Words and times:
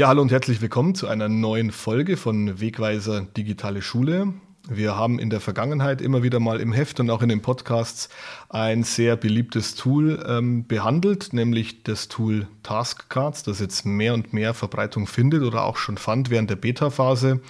Ja, 0.00 0.08
hallo 0.08 0.22
und 0.22 0.32
herzlich 0.32 0.62
willkommen 0.62 0.94
zu 0.94 1.08
einer 1.08 1.28
neuen 1.28 1.72
Folge 1.72 2.16
von 2.16 2.58
Wegweiser 2.58 3.20
Digitale 3.36 3.82
Schule. 3.82 4.32
Wir 4.66 4.96
haben 4.96 5.18
in 5.18 5.28
der 5.28 5.40
Vergangenheit 5.40 6.00
immer 6.00 6.22
wieder 6.22 6.40
mal 6.40 6.58
im 6.58 6.72
Heft 6.72 7.00
und 7.00 7.10
auch 7.10 7.20
in 7.20 7.28
den 7.28 7.42
Podcasts 7.42 8.08
ein 8.48 8.82
sehr 8.82 9.16
beliebtes 9.16 9.74
Tool 9.74 10.24
ähm, 10.26 10.66
behandelt, 10.66 11.34
nämlich 11.34 11.82
das 11.82 12.08
Tool 12.08 12.46
Taskcards, 12.62 13.42
das 13.42 13.60
jetzt 13.60 13.84
mehr 13.84 14.14
und 14.14 14.32
mehr 14.32 14.54
Verbreitung 14.54 15.06
findet 15.06 15.42
oder 15.42 15.64
auch 15.64 15.76
schon 15.76 15.98
fand 15.98 16.30
während 16.30 16.48
der 16.48 16.56
Beta-Phase. 16.56 17.42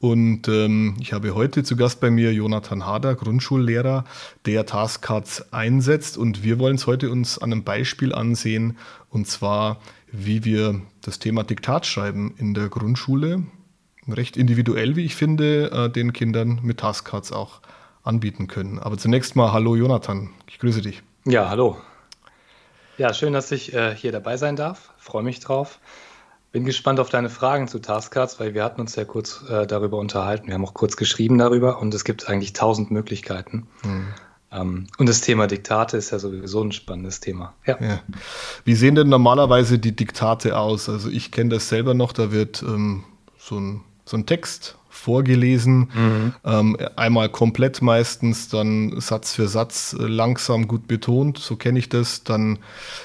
Und 0.00 0.48
ähm, 0.48 0.96
ich 1.00 1.12
habe 1.12 1.34
heute 1.34 1.64
zu 1.64 1.76
Gast 1.76 2.00
bei 2.00 2.10
mir 2.10 2.32
Jonathan 2.32 2.86
Hader, 2.86 3.14
Grundschullehrer, 3.14 4.04
der 4.46 4.64
Taskcards 4.64 5.52
einsetzt. 5.52 6.16
Und 6.16 6.42
wir 6.42 6.58
wollen 6.58 6.76
es 6.76 6.86
heute 6.86 7.10
uns 7.10 7.36
an 7.36 7.52
einem 7.52 7.62
Beispiel 7.62 8.14
ansehen, 8.14 8.78
und 9.10 9.28
zwar 9.28 9.80
wie 10.16 10.44
wir 10.44 10.80
das 11.02 11.18
Thema 11.18 11.42
Diktatschreiben 11.42 12.34
in 12.36 12.54
der 12.54 12.68
Grundschule 12.68 13.44
recht 14.08 14.36
individuell, 14.36 14.96
wie 14.96 15.04
ich 15.04 15.16
finde, 15.16 15.70
äh, 15.70 15.90
den 15.90 16.12
Kindern 16.12 16.60
mit 16.62 16.80
Taskcards 16.80 17.32
auch 17.32 17.60
anbieten 18.02 18.46
können. 18.46 18.78
Aber 18.78 18.98
zunächst 18.98 19.34
mal 19.34 19.52
hallo 19.52 19.76
Jonathan, 19.76 20.30
ich 20.46 20.58
grüße 20.58 20.82
dich. 20.82 21.02
Ja, 21.24 21.48
hallo. 21.48 21.78
Ja, 22.98 23.12
schön, 23.12 23.32
dass 23.32 23.50
ich 23.50 23.74
äh, 23.74 23.94
hier 23.94 24.12
dabei 24.12 24.36
sein 24.36 24.56
darf. 24.56 24.92
Freue 24.98 25.22
mich 25.22 25.40
drauf. 25.40 25.80
Bin 26.52 26.64
gespannt 26.64 27.00
auf 27.00 27.08
deine 27.08 27.30
Fragen 27.30 27.66
zu 27.66 27.80
Taskcards, 27.80 28.38
weil 28.38 28.54
wir 28.54 28.62
hatten 28.62 28.80
uns 28.80 28.94
ja 28.94 29.04
kurz 29.04 29.42
äh, 29.48 29.66
darüber 29.66 29.98
unterhalten. 29.98 30.46
Wir 30.46 30.54
haben 30.54 30.64
auch 30.64 30.74
kurz 30.74 30.96
geschrieben 30.96 31.38
darüber 31.38 31.80
und 31.80 31.92
es 31.94 32.04
gibt 32.04 32.28
eigentlich 32.28 32.52
tausend 32.52 32.92
Möglichkeiten. 32.92 33.66
Hm. 33.82 34.06
Ähm, 34.54 34.86
und 34.98 35.08
das 35.08 35.20
Thema 35.20 35.46
Diktate 35.46 35.96
ist 35.96 36.10
ja 36.10 36.18
sowieso 36.18 36.62
ein 36.62 36.72
spannendes 36.72 37.20
Thema. 37.20 37.54
Ja. 37.66 37.76
ja. 37.80 38.00
Wie 38.64 38.74
sehen 38.74 38.94
denn 38.94 39.08
normalerweise 39.08 39.78
die 39.78 39.94
Diktate 39.94 40.56
aus? 40.56 40.88
Also 40.88 41.10
ich 41.10 41.30
kenne 41.30 41.50
das 41.50 41.68
selber 41.68 41.94
noch, 41.94 42.12
da 42.12 42.30
wird 42.30 42.62
ähm, 42.62 43.04
so, 43.38 43.58
ein, 43.58 43.80
so 44.04 44.16
ein 44.16 44.26
Text 44.26 44.76
vorgelesen, 44.88 45.90
mhm. 45.92 46.34
ähm, 46.44 46.76
einmal 46.94 47.28
komplett 47.28 47.82
meistens, 47.82 48.48
dann 48.48 49.00
Satz 49.00 49.34
für 49.34 49.48
Satz 49.48 49.94
äh, 49.98 50.02
langsam 50.06 50.68
gut 50.68 50.86
betont, 50.86 51.38
so 51.38 51.56
kenne 51.56 51.80
ich 51.80 51.88
das, 51.88 52.22
dann 52.22 52.60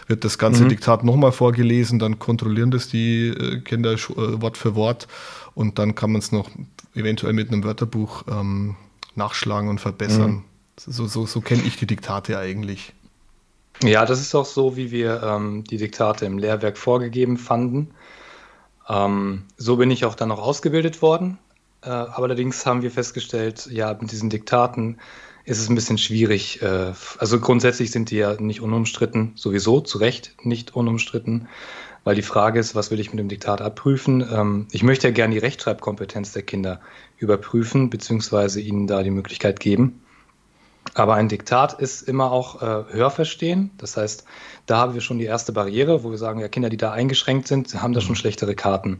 wird 0.08 0.24
das 0.24 0.38
ganze 0.38 0.64
mhm. 0.64 0.70
Diktat 0.70 1.04
nochmal 1.04 1.32
vorgelesen, 1.32 1.98
dann 1.98 2.20
kontrollieren 2.20 2.70
das 2.70 2.90
die 2.90 3.30
äh, 3.30 3.60
Kinder 3.62 3.94
äh, 3.94 3.98
Wort 4.08 4.58
für 4.58 4.76
Wort 4.76 5.08
und 5.56 5.80
dann 5.80 5.96
kann 5.96 6.12
man 6.12 6.20
es 6.20 6.32
noch 6.32 6.50
eventuell 6.94 7.34
mit 7.34 7.52
einem 7.52 7.64
Wörterbuch 7.64 8.24
ähm, 8.30 8.76
nachschlagen 9.16 9.68
und 9.68 9.82
verbessern. 9.82 10.32
Mhm. 10.32 10.44
So, 10.80 11.08
so, 11.08 11.26
so 11.26 11.42
kenne 11.42 11.64
ich 11.64 11.76
die 11.76 11.88
Diktate 11.88 12.38
eigentlich. 12.38 12.94
Ja, 13.84 14.06
das 14.06 14.22
ist 14.22 14.34
auch 14.34 14.46
so, 14.46 14.78
wie 14.78 14.92
wir 14.92 15.22
ähm, 15.24 15.64
die 15.66 15.78
Diktate 15.78 16.26
im 16.26 16.38
Lehrwerk 16.38 16.78
vorgegeben 16.78 17.38
fanden. 17.38 17.92
Ähm, 18.88 19.44
so 19.58 19.76
bin 19.76 19.92
ich 19.92 20.06
auch 20.06 20.16
dann 20.16 20.30
noch 20.30 20.40
ausgebildet 20.40 21.02
worden. 21.02 21.38
Äh, 21.82 21.90
aber 21.90 22.24
allerdings 22.24 22.66
haben 22.66 22.82
wir 22.82 22.92
festgestellt, 22.92 23.68
ja, 23.72 23.96
mit 24.00 24.12
diesen 24.12 24.30
Diktaten 24.30 24.98
ist 25.44 25.60
es 25.60 25.70
ein 25.70 25.76
bisschen 25.76 25.98
schwierig. 25.98 26.62
Äh, 26.62 26.94
also 27.18 27.40
grundsätzlich 27.40 27.92
sind 27.92 28.12
die 28.12 28.18
ja 28.18 28.40
nicht 28.40 28.62
unumstritten, 28.62 29.34
sowieso 29.36 29.82
zu 29.82 29.98
Recht 29.98 30.36
nicht 30.44 30.76
unumstritten, 30.76 31.50
weil 32.06 32.16
die 32.16 32.22
Frage 32.22 32.60
ist, 32.60 32.76
was 32.76 32.90
will 32.90 33.00
ich 33.00 33.12
mit 33.12 33.20
dem 33.20 33.30
Diktat 33.30 33.62
abprüfen? 33.62 34.26
Ähm, 34.32 34.68
ich 34.72 34.84
möchte 34.84 35.08
ja 35.08 35.14
gerne 35.14 35.34
die 35.34 35.40
Rechtschreibkompetenz 35.40 36.32
der 36.32 36.44
Kinder 36.44 36.80
überprüfen, 37.18 37.90
beziehungsweise 37.90 38.62
ihnen 38.62 38.88
da 38.88 39.04
die 39.04 39.12
Möglichkeit 39.12 39.60
geben. 39.60 40.02
Aber 41.00 41.16
ein 41.16 41.30
Diktat 41.30 41.74
ist 41.80 42.02
immer 42.02 42.32
auch 42.32 42.62
äh, 42.62 42.84
Hörverstehen. 42.92 43.72
Das 43.78 43.96
heißt, 43.96 44.26
da 44.66 44.78
haben 44.78 44.94
wir 44.94 45.02
schon 45.02 45.18
die 45.18 45.26
erste 45.26 45.54
Barriere, 45.54 46.04
wo 46.04 46.12
wir 46.12 46.18
sagen, 46.18 46.42
ja, 46.42 46.50
Kinder, 46.50 46.70
die 46.70 46.78
da 46.78 46.92
eingeschränkt 46.92 47.48
sind, 47.48 47.82
haben 47.82 47.94
da 47.94 48.02
schon 48.02 48.12
mhm. 48.12 48.18
schlechtere 48.18 48.54
Karten. 48.54 49.00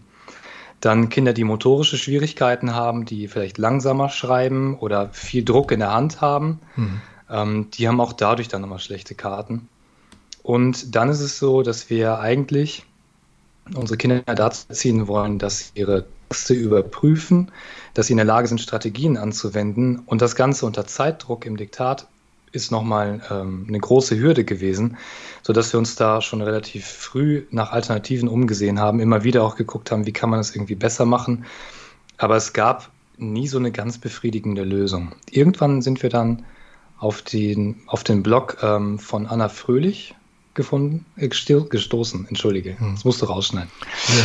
Dann 0.80 1.10
Kinder, 1.10 1.34
die 1.34 1.44
motorische 1.44 1.98
Schwierigkeiten 1.98 2.74
haben, 2.74 3.04
die 3.04 3.28
vielleicht 3.28 3.58
langsamer 3.58 4.08
schreiben 4.08 4.78
oder 4.80 5.10
viel 5.10 5.44
Druck 5.44 5.74
in 5.74 5.80
der 5.80 5.92
Hand 5.92 6.22
haben, 6.22 6.62
mhm. 6.78 7.02
ähm, 7.30 7.68
die 7.74 7.88
haben 7.90 8.00
auch 8.00 8.14
dadurch 8.14 8.48
dann 8.48 8.62
nochmal 8.62 8.80
schlechte 8.80 9.14
Karten. 9.14 9.68
Und 10.42 10.96
dann 10.96 11.10
ist 11.10 11.20
es 11.20 11.38
so, 11.38 11.64
dass 11.64 11.90
wir 11.90 12.20
eigentlich 12.20 12.86
unsere 13.76 13.98
Kinder 13.98 14.22
dazu 14.24 14.68
erziehen 14.70 15.08
wollen, 15.08 15.38
dass 15.38 15.74
ihre 15.76 16.06
Texte 16.30 16.54
überprüfen, 16.54 17.52
dass 17.96 18.08
sie 18.08 18.14
in 18.14 18.18
der 18.18 18.26
Lage 18.26 18.48
sind, 18.48 18.62
Strategien 18.62 19.18
anzuwenden. 19.18 20.04
Und 20.06 20.22
das 20.22 20.36
Ganze 20.36 20.66
unter 20.66 20.86
Zeitdruck 20.86 21.46
im 21.46 21.58
Diktat 21.58 22.08
ist 22.52 22.72
nochmal 22.72 23.22
ähm, 23.30 23.66
eine 23.68 23.80
große 23.80 24.18
Hürde 24.20 24.44
gewesen, 24.44 24.98
sodass 25.44 25.74
wir 25.74 25.80
uns 25.80 25.96
da 25.96 26.22
schon 26.22 26.42
relativ 26.42 26.86
früh 26.86 27.46
nach 27.52 27.72
Alternativen 27.72 28.30
umgesehen 28.30 28.80
haben, 28.80 29.00
immer 29.00 29.24
wieder 29.24 29.44
auch 29.44 29.56
geguckt 29.56 29.92
haben, 29.92 30.06
wie 30.06 30.14
kann 30.14 30.30
man 30.30 30.40
das 30.40 30.56
irgendwie 30.56 30.76
besser 30.76 31.06
machen. 31.06 31.46
Aber 32.18 32.36
es 32.36 32.54
gab 32.54 32.90
nie 33.18 33.48
so 33.48 33.58
eine 33.58 33.72
ganz 33.72 33.98
befriedigende 33.98 34.64
Lösung. 34.64 35.14
Irgendwann 35.30 35.82
sind 35.82 36.02
wir 36.04 36.10
dann 36.10 36.46
auf 36.98 37.22
den, 37.22 37.82
auf 37.88 38.04
den 38.04 38.24
Blog 38.24 38.58
ähm, 38.62 39.00
von 39.00 39.26
Anna 39.26 39.50
Fröhlich 39.50 40.16
gefunden, 40.60 41.06
äh, 41.16 41.30
gestoßen, 41.30 42.28
entschuldige, 42.28 42.78
hm. 42.78 42.96
das 42.96 43.06
musst 43.06 43.22
du 43.22 43.26
rausschneiden. 43.26 43.72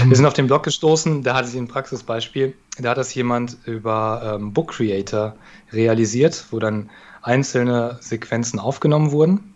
Wir 0.06 0.16
sind 0.16 0.26
auf 0.26 0.32
den 0.32 0.48
Blog 0.48 0.64
gestoßen, 0.64 1.22
da 1.22 1.34
hatte 1.34 1.46
sie 1.46 1.58
ein 1.58 1.68
Praxisbeispiel, 1.68 2.54
da 2.78 2.90
hat 2.90 2.98
das 2.98 3.14
jemand 3.14 3.56
über 3.66 4.36
ähm, 4.36 4.52
Book 4.52 4.72
Creator 4.72 5.36
realisiert, 5.72 6.46
wo 6.50 6.58
dann 6.58 6.90
einzelne 7.22 7.98
Sequenzen 8.00 8.58
aufgenommen 8.58 9.12
wurden. 9.12 9.54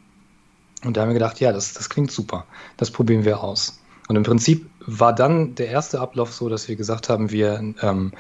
Und 0.85 0.97
da 0.97 1.01
haben 1.01 1.09
wir 1.09 1.15
gedacht, 1.15 1.41
ja, 1.41 1.51
das, 1.53 1.75
das 1.75 1.91
klingt 1.91 2.13
super, 2.13 2.47
das 2.77 2.93
probieren 2.93 3.25
wir 3.25 3.43
aus. 3.43 3.81
Und 4.07 4.15
im 4.15 4.23
Prinzip 4.23 4.71
war 4.87 5.13
dann 5.13 5.57
der 5.57 5.69
erste 5.69 6.01
Ablauf 6.01 6.33
so, 6.33 6.49
dass 6.49 6.69
wir 6.69 6.77
gesagt 6.77 7.09
haben, 7.09 7.33
wir 7.33 7.75
ähm, 7.83 8.13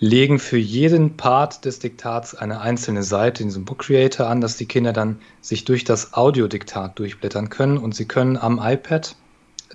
legen 0.00 0.38
für 0.38 0.58
jeden 0.58 1.16
Part 1.16 1.64
des 1.64 1.80
Diktats 1.80 2.34
eine 2.34 2.60
einzelne 2.60 3.02
Seite 3.02 3.42
in 3.42 3.48
diesem 3.48 3.64
Book 3.64 3.80
Creator 3.80 4.28
an, 4.28 4.40
dass 4.40 4.56
die 4.56 4.66
Kinder 4.66 4.92
dann 4.92 5.20
sich 5.40 5.64
durch 5.64 5.84
das 5.84 6.14
Audiodiktat 6.14 6.98
durchblättern 6.98 7.48
können 7.48 7.78
und 7.78 7.94
sie 7.94 8.04
können 8.04 8.36
am 8.36 8.60
iPad 8.62 9.16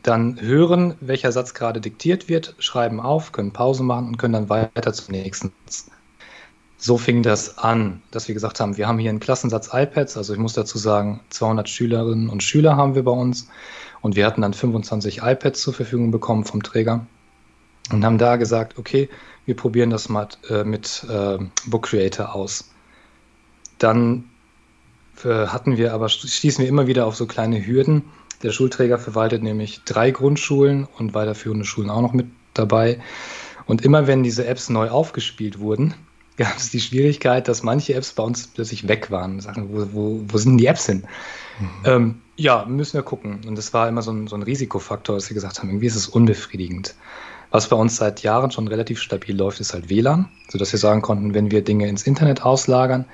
dann 0.02 0.40
hören, 0.40 0.96
welcher 1.02 1.32
Satz 1.32 1.54
gerade 1.54 1.82
diktiert 1.82 2.30
wird, 2.30 2.56
schreiben 2.60 3.00
auf, 3.00 3.32
können 3.32 3.52
Pause 3.52 3.84
machen 3.84 4.08
und 4.08 4.18
können 4.18 4.34
dann 4.34 4.50
weiter 4.50 4.94
zum 4.94 5.14
nächsten. 5.14 5.52
So 6.78 6.98
fing 6.98 7.24
das 7.24 7.58
an, 7.58 8.02
dass 8.12 8.28
wir 8.28 8.36
gesagt 8.36 8.60
haben, 8.60 8.76
wir 8.76 8.88
haben 8.88 9.00
hier 9.00 9.10
einen 9.10 9.22
Klassensatz 9.22 9.70
iPads, 9.72 10.18
also 10.18 10.34
ich 10.34 10.40
muss 10.40 10.54
dazu 10.54 10.78
sagen, 10.78 11.22
200 11.30 11.70
Schülerinnen 11.70 12.30
und 12.30 12.44
Schüler 12.44 12.76
haben 12.76 12.96
wir 12.96 13.04
bei 13.04 13.12
uns 13.12 13.48
und 14.02 14.16
wir 14.16 14.26
hatten 14.26 14.42
dann 14.42 14.54
25 14.54 15.22
iPads 15.22 15.62
zur 15.62 15.74
Verfügung 15.74 16.12
bekommen 16.12 16.44
vom 16.44 16.64
Träger 16.64 17.06
und 17.94 18.04
haben 18.04 18.18
da 18.18 18.36
gesagt, 18.36 18.78
okay, 18.78 19.10
wir 19.46 19.56
probieren 19.56 19.90
das 19.90 20.10
mal 20.10 20.28
äh, 20.50 20.64
mit 20.64 21.06
äh, 21.10 21.38
Book 21.68 21.84
Creator 21.88 22.34
aus. 22.34 22.72
Dann 23.78 24.26
äh, 25.24 25.48
hatten 25.48 25.78
wir 25.78 25.94
aber, 25.94 26.10
stießen 26.10 26.64
wir 26.64 26.70
immer 26.70 26.88
wieder 26.88 27.06
auf 27.06 27.16
so 27.16 27.26
kleine 27.26 27.66
Hürden. 27.66 28.04
Der 28.42 28.52
Schulträger 28.52 28.98
verwaltet 28.98 29.44
nämlich 29.44 29.84
drei 29.86 30.12
Grundschulen 30.12 30.88
und 30.98 31.14
weiterführende 31.14 31.66
Schulen 31.66 31.90
auch 31.90 32.02
noch 32.02 32.14
mit 32.14 32.28
dabei. 32.54 33.00
Und 33.66 33.84
immer 33.84 34.08
wenn 34.08 34.24
diese 34.24 34.46
Apps 34.46 34.70
neu 34.70 34.90
aufgespielt 34.90 35.60
wurden, 35.60 35.94
gab 36.38 36.58
es 36.58 36.72
die 36.72 36.82
Schwierigkeit, 36.82 37.48
dass 37.48 37.64
manche 37.64 37.94
Apps 37.94 38.14
bei 38.14 38.24
uns 38.24 38.48
plötzlich 38.48 38.88
weg 38.88 39.12
waren. 39.12 39.40
Sagen, 39.40 39.70
wo, 39.72 39.88
wo, 39.94 40.22
wo 40.28 40.38
sind 40.38 40.58
die 40.58 40.66
Apps 40.66 40.88
hin? 40.88 41.04
Mhm. 41.60 41.68
Ähm, 41.86 42.22
ja, 42.36 42.66
müssen 42.66 42.96
wir 42.96 43.04
gucken. 43.04 43.42
Und 43.48 43.56
das 43.56 43.74
war 43.74 43.88
immer 43.88 44.02
so 44.02 44.12
ein, 44.12 44.28
so 44.28 44.36
ein 44.36 44.42
Risikofaktor, 44.42 45.16
dass 45.16 45.30
wir 45.30 45.36
gesagt 45.36 45.60
haben, 45.60 45.70
irgendwie 45.70 45.86
ist 45.86 45.96
es 45.96 46.08
unbefriedigend. 46.08 46.96
Was 47.54 47.70
bei 47.70 47.76
uns 47.76 47.98
seit 47.98 48.24
Jahren 48.24 48.50
schon 48.50 48.68
relativ 48.68 49.00
stabil 49.00 49.38
läuft, 49.38 49.60
ist 49.60 49.76
halt 49.76 49.88
WLAN, 49.88 50.28
sodass 50.50 50.72
wir 50.72 50.80
sagen 50.80 51.04
konnten, 51.04 51.36
wenn 51.36 51.52
wir 51.52 51.64
Dinge 51.64 51.88
ins 51.88 52.02
Internet 52.02 52.42
auslagern, 52.42 53.06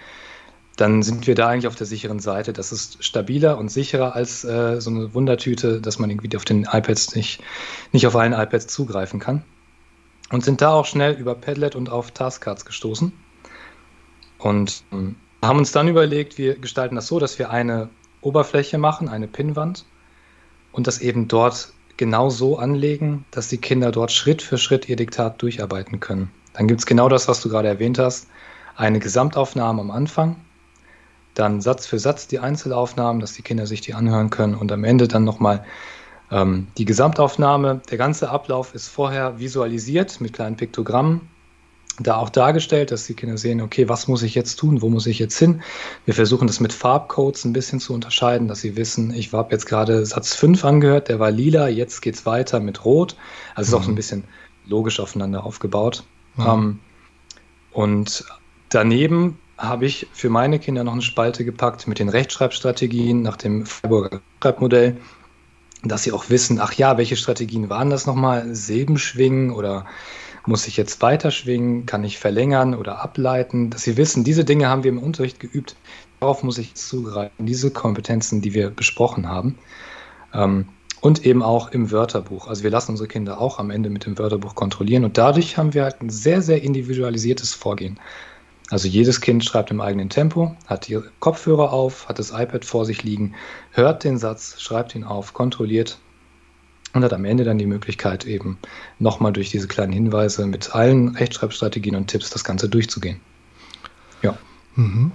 dann 0.78 1.04
sind 1.04 1.28
wir 1.28 1.36
da 1.36 1.50
eigentlich 1.50 1.68
auf 1.68 1.76
der 1.76 1.86
sicheren 1.86 2.20
Seite. 2.20 2.54
Das 2.54 2.72
ist 2.72 3.04
stabiler 3.04 3.58
und 3.58 3.70
sicherer 3.70 4.16
als 4.16 4.46
äh, 4.46 4.80
so 4.80 4.92
eine 4.92 5.14
Wundertüte, 5.14 5.82
dass 5.82 6.00
man 6.00 6.10
irgendwie 6.10 6.34
auf 6.38 6.46
den 6.46 6.64
iPads 6.64 7.16
nicht, 7.16 7.44
nicht 7.92 8.08
auf 8.08 8.16
allen 8.16 8.32
iPads 8.32 8.68
zugreifen 8.68 9.20
kann. 9.20 9.44
Und 10.32 10.46
sind 10.46 10.62
da 10.62 10.72
auch 10.72 10.86
schnell 10.86 11.16
über 11.16 11.36
Padlet 11.36 11.76
und 11.76 11.90
auf 11.90 12.12
Taskcards 12.12 12.64
gestoßen. 12.64 13.12
Und 14.38 14.84
ähm, 14.94 15.18
haben 15.44 15.60
uns 15.60 15.74
dann 15.74 15.90
überlegt, 15.90 16.38
wir 16.38 16.58
gestalten 16.58 16.96
das 16.96 17.08
so, 17.08 17.20
dass 17.20 17.40
wir 17.40 17.50
eine 17.50 17.90
Oberfläche 18.22 18.78
machen, 18.78 19.10
eine 19.10 19.28
Pinnwand 19.28 19.84
und 20.72 20.88
das 20.88 21.00
eben 21.00 21.28
dort 21.28 21.74
genau 22.00 22.30
so 22.30 22.58
anlegen, 22.58 23.26
dass 23.30 23.50
die 23.50 23.58
Kinder 23.58 23.92
dort 23.92 24.12
Schritt 24.12 24.42
für 24.42 24.58
Schritt 24.58 24.88
ihr 24.90 24.96
Diktat 24.96 25.42
durcharbeiten 25.42 26.00
können. 26.00 26.32
Dann 26.54 26.68
gibt 26.68 26.80
es 26.80 26.86
genau 26.86 27.10
das, 27.10 27.28
was 27.28 27.42
du 27.42 27.50
gerade 27.50 27.68
erwähnt 27.68 28.00
hast, 28.00 28.28
eine 28.76 29.00
Gesamtaufnahme 29.00 29.82
am 29.82 29.92
Anfang, 29.92 30.38
dann 31.34 31.62
Satz 31.62 31.86
für 31.86 32.00
Satz 32.00 32.28
die 32.28 32.40
Einzelaufnahmen, 32.40 33.20
dass 33.20 33.34
die 33.34 33.42
Kinder 33.42 33.68
sich 33.68 33.82
die 33.82 33.94
anhören 33.94 34.30
können 34.30 34.56
und 34.56 34.72
am 34.72 34.86
Ende 34.86 35.10
dann 35.10 35.26
nochmal 35.26 35.66
ähm, 36.32 36.68
die 36.78 36.86
Gesamtaufnahme. 36.86 37.82
Der 37.92 37.98
ganze 37.98 38.30
Ablauf 38.30 38.74
ist 38.74 38.88
vorher 38.88 39.40
visualisiert 39.40 40.22
mit 40.22 40.34
kleinen 40.34 40.56
Piktogrammen. 40.56 41.30
Da 42.00 42.18
auch 42.18 42.30
dargestellt, 42.30 42.92
dass 42.92 43.06
die 43.06 43.14
Kinder 43.14 43.38
sehen, 43.38 43.62
okay, 43.62 43.90
was 43.90 44.08
muss 44.08 44.24
ich 44.24 44.36
jetzt 44.36 44.56
tun, 44.56 44.82
wo 44.82 44.90
muss 44.90 45.06
ich 45.06 45.20
jetzt 45.20 45.38
hin? 45.38 45.62
Wir 46.06 46.14
versuchen 46.14 46.48
das 46.48 46.60
mit 46.60 46.74
Farbcodes 46.74 47.46
ein 47.46 47.54
bisschen 47.54 47.80
zu 47.80 47.94
unterscheiden, 47.94 48.48
dass 48.48 48.62
sie 48.62 48.76
wissen, 48.76 49.14
ich 49.14 49.34
habe 49.34 49.52
jetzt 49.52 49.66
gerade 49.66 50.06
Satz 50.06 50.36
5 50.36 50.64
angehört, 50.64 51.10
der 51.10 51.20
war 51.20 51.32
lila, 51.32 51.68
jetzt 51.68 52.02
geht 52.02 52.16
es 52.16 52.26
weiter 52.26 52.60
mit 52.60 52.86
Rot. 52.86 53.16
Also 53.56 53.70
mhm. 53.70 53.74
ist 53.74 53.74
auch 53.74 53.84
so 53.84 53.90
ein 53.90 53.94
mhm. 53.94 53.96
bisschen 53.96 54.24
logisch 54.66 55.00
aufeinander 55.00 55.44
aufgebaut. 55.44 56.04
Mhm. 56.38 56.46
Ähm, 56.48 56.80
und 57.72 58.26
daneben 58.70 59.38
habe 59.58 59.86
ich 59.86 60.08
für 60.14 60.30
meine 60.30 60.58
Kinder 60.60 60.84
noch 60.84 60.94
eine 60.94 61.02
Spalte 61.02 61.44
gepackt 61.44 61.88
mit 61.88 62.00
den 62.00 62.10
Rechtschreibstrategien 62.10 63.22
nach 63.22 63.36
dem 63.36 63.66
Freiburger 63.66 64.22
Rechtschreibmodell, 64.36 64.98
dass 65.84 66.04
sie 66.04 66.12
auch 66.12 66.30
wissen, 66.30 66.60
ach 66.60 66.74
ja, 66.74 66.98
welche 66.98 67.16
Strategien 67.16 67.70
waren 67.70 67.90
das 67.90 68.06
nochmal? 68.06 68.54
Silbenschwingen 68.56 69.52
oder 69.52 69.86
muss 70.50 70.68
ich 70.68 70.76
jetzt 70.76 71.02
weiterschwingen? 71.02 71.86
Kann 71.86 72.04
ich 72.04 72.18
verlängern 72.18 72.76
oder 72.76 73.02
ableiten? 73.02 73.70
Dass 73.70 73.84
Sie 73.84 73.96
wissen, 73.96 74.26
diese 74.26 74.44
Dinge 74.44 74.68
haben 74.68 74.84
wir 74.84 74.92
im 74.92 75.02
Unterricht 75.02 75.40
geübt. 75.40 75.78
Darauf 76.20 76.44
muss 76.44 76.58
ich 76.58 76.76
zugreifen. 76.76 77.46
Diese 77.46 77.72
Kompetenzen, 77.72 78.42
die 78.42 78.54
wir 78.54 78.70
besprochen 78.70 79.30
haben. 79.30 79.58
Ähm, 80.34 80.68
und 81.00 81.26
eben 81.26 81.44
auch 81.44 81.72
im 81.72 81.92
Wörterbuch. 81.92 82.48
Also 82.48 82.64
wir 82.64 82.72
lassen 82.72 82.92
unsere 82.92 83.08
Kinder 83.08 83.40
auch 83.40 83.58
am 83.60 83.70
Ende 83.70 83.90
mit 83.90 84.06
dem 84.06 84.18
Wörterbuch 84.18 84.56
kontrollieren. 84.56 85.06
Und 85.06 85.18
dadurch 85.18 85.56
haben 85.56 85.74
wir 85.74 85.84
halt 85.84 86.02
ein 86.02 86.10
sehr, 86.10 86.42
sehr 86.42 86.62
individualisiertes 86.62 87.54
Vorgehen. 87.54 87.98
Also 88.70 88.88
jedes 88.88 89.22
Kind 89.22 89.46
schreibt 89.46 89.72
im 89.72 89.80
eigenen 89.80 90.10
Tempo, 90.10 90.56
hat 90.68 90.88
die 90.88 91.00
Kopfhörer 91.20 91.72
auf, 91.72 92.10
hat 92.10 92.20
das 92.20 92.32
iPad 92.32 92.66
vor 92.66 92.86
sich 92.86 93.04
liegen, 93.04 93.34
hört 93.72 94.04
den 94.04 94.18
Satz, 94.18 94.60
schreibt 94.60 94.94
ihn 94.94 95.06
auf, 95.06 95.34
kontrolliert 95.34 96.00
und 96.94 97.04
hat 97.04 97.14
am 97.14 97.26
Ende 97.26 97.44
dann 97.44 97.58
die 97.58 97.66
Möglichkeit, 97.66 98.26
eben 98.26 98.58
nochmal 98.98 99.34
durch 99.34 99.50
diese 99.50 99.68
kleinen 99.68 99.94
Hinweise 99.94 100.46
mit 100.48 100.74
allen 100.74 101.10
Rechtschreibstrategien 101.10 101.96
und 101.96 102.08
Tipps 102.08 102.30
das 102.30 102.44
Ganze 102.44 102.70
durchzugehen. 102.70 103.20
Ja. 104.22 104.38
Mhm. 104.76 105.12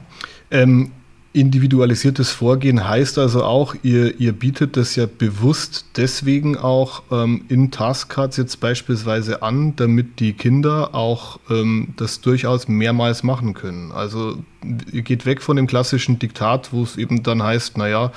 Ähm, 0.51 0.93
Individualisiertes 1.35 2.31
Vorgehen 2.31 2.87
heißt 2.87 3.19
also 3.19 3.43
auch, 3.43 3.75
ihr, 3.83 4.21
ihr 4.21 4.33
bietet 4.33 4.77
das 4.77 4.95
ja 4.95 5.07
bewusst 5.07 5.85
deswegen 5.97 6.57
auch 6.57 7.03
ähm, 7.11 7.45
in 7.49 7.73
Taskcards 7.73 8.37
jetzt 8.37 8.61
beispielsweise 8.61 9.43
an, 9.43 9.75
damit 9.75 10.21
die 10.21 10.35
Kinder 10.35 10.95
auch 10.95 11.41
ähm, 11.51 11.89
das 11.97 12.21
durchaus 12.21 12.69
mehrmals 12.69 13.25
machen 13.25 13.53
können. 13.53 13.91
Also 13.91 14.45
ihr 14.93 15.03
geht 15.03 15.27
weg 15.27 15.43
von 15.43 15.57
dem 15.57 15.67
klassischen 15.67 16.21
Diktat, 16.21 16.73
wo 16.73 16.85
es 16.85 16.97
eben 16.97 17.25
dann 17.25 17.43
heißt, 17.43 17.79
naja, 17.79 18.13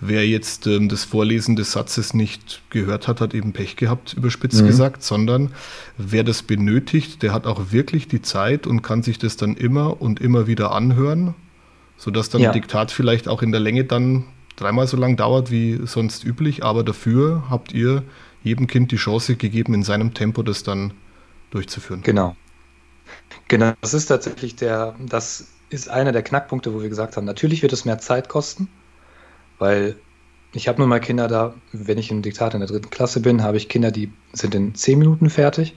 wer 0.00 0.24
jetzt 0.28 0.68
ähm, 0.68 0.88
das 0.88 1.02
Vorlesen 1.02 1.56
des 1.56 1.72
Satzes 1.72 2.14
nicht 2.14 2.62
gehört 2.70 3.08
hat, 3.08 3.20
hat 3.20 3.34
eben 3.34 3.52
Pech 3.52 3.74
gehabt, 3.74 4.12
überspitzt 4.12 4.62
mhm. 4.62 4.68
gesagt, 4.68 5.02
sondern 5.02 5.50
wer 5.98 6.22
das 6.22 6.44
benötigt, 6.44 7.24
der 7.24 7.32
hat 7.32 7.48
auch 7.48 7.72
wirklich 7.72 8.06
die 8.06 8.22
Zeit 8.22 8.68
und 8.68 8.82
kann 8.82 9.02
sich 9.02 9.18
das 9.18 9.36
dann 9.36 9.56
immer 9.56 10.00
und 10.00 10.20
immer 10.20 10.46
wieder 10.46 10.70
anhören 10.70 11.34
sodass 12.00 12.30
dann 12.30 12.40
ja. 12.40 12.48
ein 12.48 12.54
Diktat 12.54 12.90
vielleicht 12.90 13.28
auch 13.28 13.42
in 13.42 13.52
der 13.52 13.60
Länge 13.60 13.84
dann 13.84 14.24
dreimal 14.56 14.86
so 14.86 14.96
lang 14.96 15.16
dauert 15.16 15.50
wie 15.50 15.80
sonst 15.84 16.24
üblich, 16.24 16.64
aber 16.64 16.82
dafür 16.82 17.44
habt 17.50 17.72
ihr 17.72 18.04
jedem 18.42 18.66
Kind 18.66 18.90
die 18.90 18.96
Chance 18.96 19.36
gegeben, 19.36 19.74
in 19.74 19.82
seinem 19.82 20.14
Tempo 20.14 20.42
das 20.42 20.62
dann 20.62 20.94
durchzuführen. 21.50 22.00
Genau. 22.02 22.36
Genau, 23.48 23.74
das 23.82 23.92
ist 23.92 24.06
tatsächlich 24.06 24.56
der, 24.56 24.94
das 24.98 25.48
ist 25.68 25.90
einer 25.90 26.12
der 26.12 26.22
Knackpunkte, 26.22 26.72
wo 26.72 26.80
wir 26.80 26.88
gesagt 26.88 27.18
haben, 27.18 27.26
natürlich 27.26 27.60
wird 27.60 27.74
es 27.74 27.84
mehr 27.84 27.98
Zeit 27.98 28.30
kosten, 28.30 28.68
weil 29.58 29.96
ich 30.52 30.68
habe 30.68 30.80
nun 30.80 30.88
mal 30.88 31.00
Kinder 31.00 31.28
da, 31.28 31.52
wenn 31.72 31.98
ich 31.98 32.10
im 32.10 32.22
Diktat 32.22 32.54
in 32.54 32.60
der 32.60 32.68
dritten 32.68 32.88
Klasse 32.88 33.20
bin, 33.20 33.42
habe 33.42 33.58
ich 33.58 33.68
Kinder, 33.68 33.90
die 33.90 34.10
sind 34.32 34.54
in 34.54 34.74
zehn 34.74 34.98
Minuten 34.98 35.28
fertig 35.28 35.76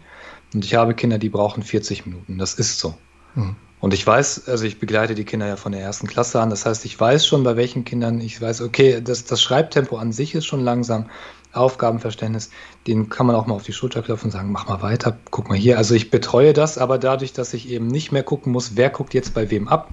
und 0.54 0.64
ich 0.64 0.76
habe 0.76 0.94
Kinder, 0.94 1.18
die 1.18 1.30
brauchen 1.30 1.64
40 1.64 2.06
Minuten. 2.06 2.38
Das 2.38 2.54
ist 2.54 2.80
so. 2.80 2.98
Mhm. 3.36 3.58
Und 3.84 3.94
ich 3.94 4.08
weiß, 4.08 4.48
also 4.48 4.64
ich 4.64 4.80
begleite 4.80 5.14
die 5.14 5.26
Kinder 5.26 5.46
ja 5.46 5.58
von 5.58 5.74
der 5.74 5.82
ersten 5.82 6.08
Klasse 6.08 6.40
an. 6.40 6.50
Das 6.50 6.66
heißt, 6.66 6.86
ich 6.86 6.98
weiß 6.98 7.28
schon, 7.28 7.44
bei 7.44 7.58
welchen 7.58 7.84
Kindern 7.84 8.22
ich 8.22 8.40
weiß, 8.40 8.62
okay, 8.62 9.02
das, 9.04 9.26
das 9.26 9.42
Schreibtempo 9.42 9.98
an 9.98 10.14
sich 10.14 10.36
ist 10.36 10.46
schon 10.46 10.62
langsam. 10.62 11.10
Aufgabenverständnis, 11.52 12.50
den 12.88 13.10
kann 13.10 13.28
man 13.28 13.36
auch 13.36 13.46
mal 13.46 13.56
auf 13.56 13.64
die 13.64 13.74
Schulter 13.74 14.02
klopfen 14.02 14.28
und 14.28 14.32
sagen, 14.32 14.54
mach 14.54 14.70
mal 14.70 14.82
weiter, 14.82 15.18
guck 15.32 15.50
mal 15.50 15.58
hier. 15.58 15.78
Also 15.78 15.96
ich 15.96 16.12
betreue 16.12 16.54
das, 16.54 16.78
aber 16.78 16.98
dadurch, 16.98 17.34
dass 17.34 17.54
ich 17.54 17.68
eben 17.68 17.88
nicht 17.88 18.14
mehr 18.14 18.24
gucken 18.24 18.54
muss, 18.54 18.78
wer 18.78 18.90
guckt 18.90 19.14
jetzt 19.14 19.34
bei 19.34 19.52
wem 19.52 19.68
ab, 19.68 19.90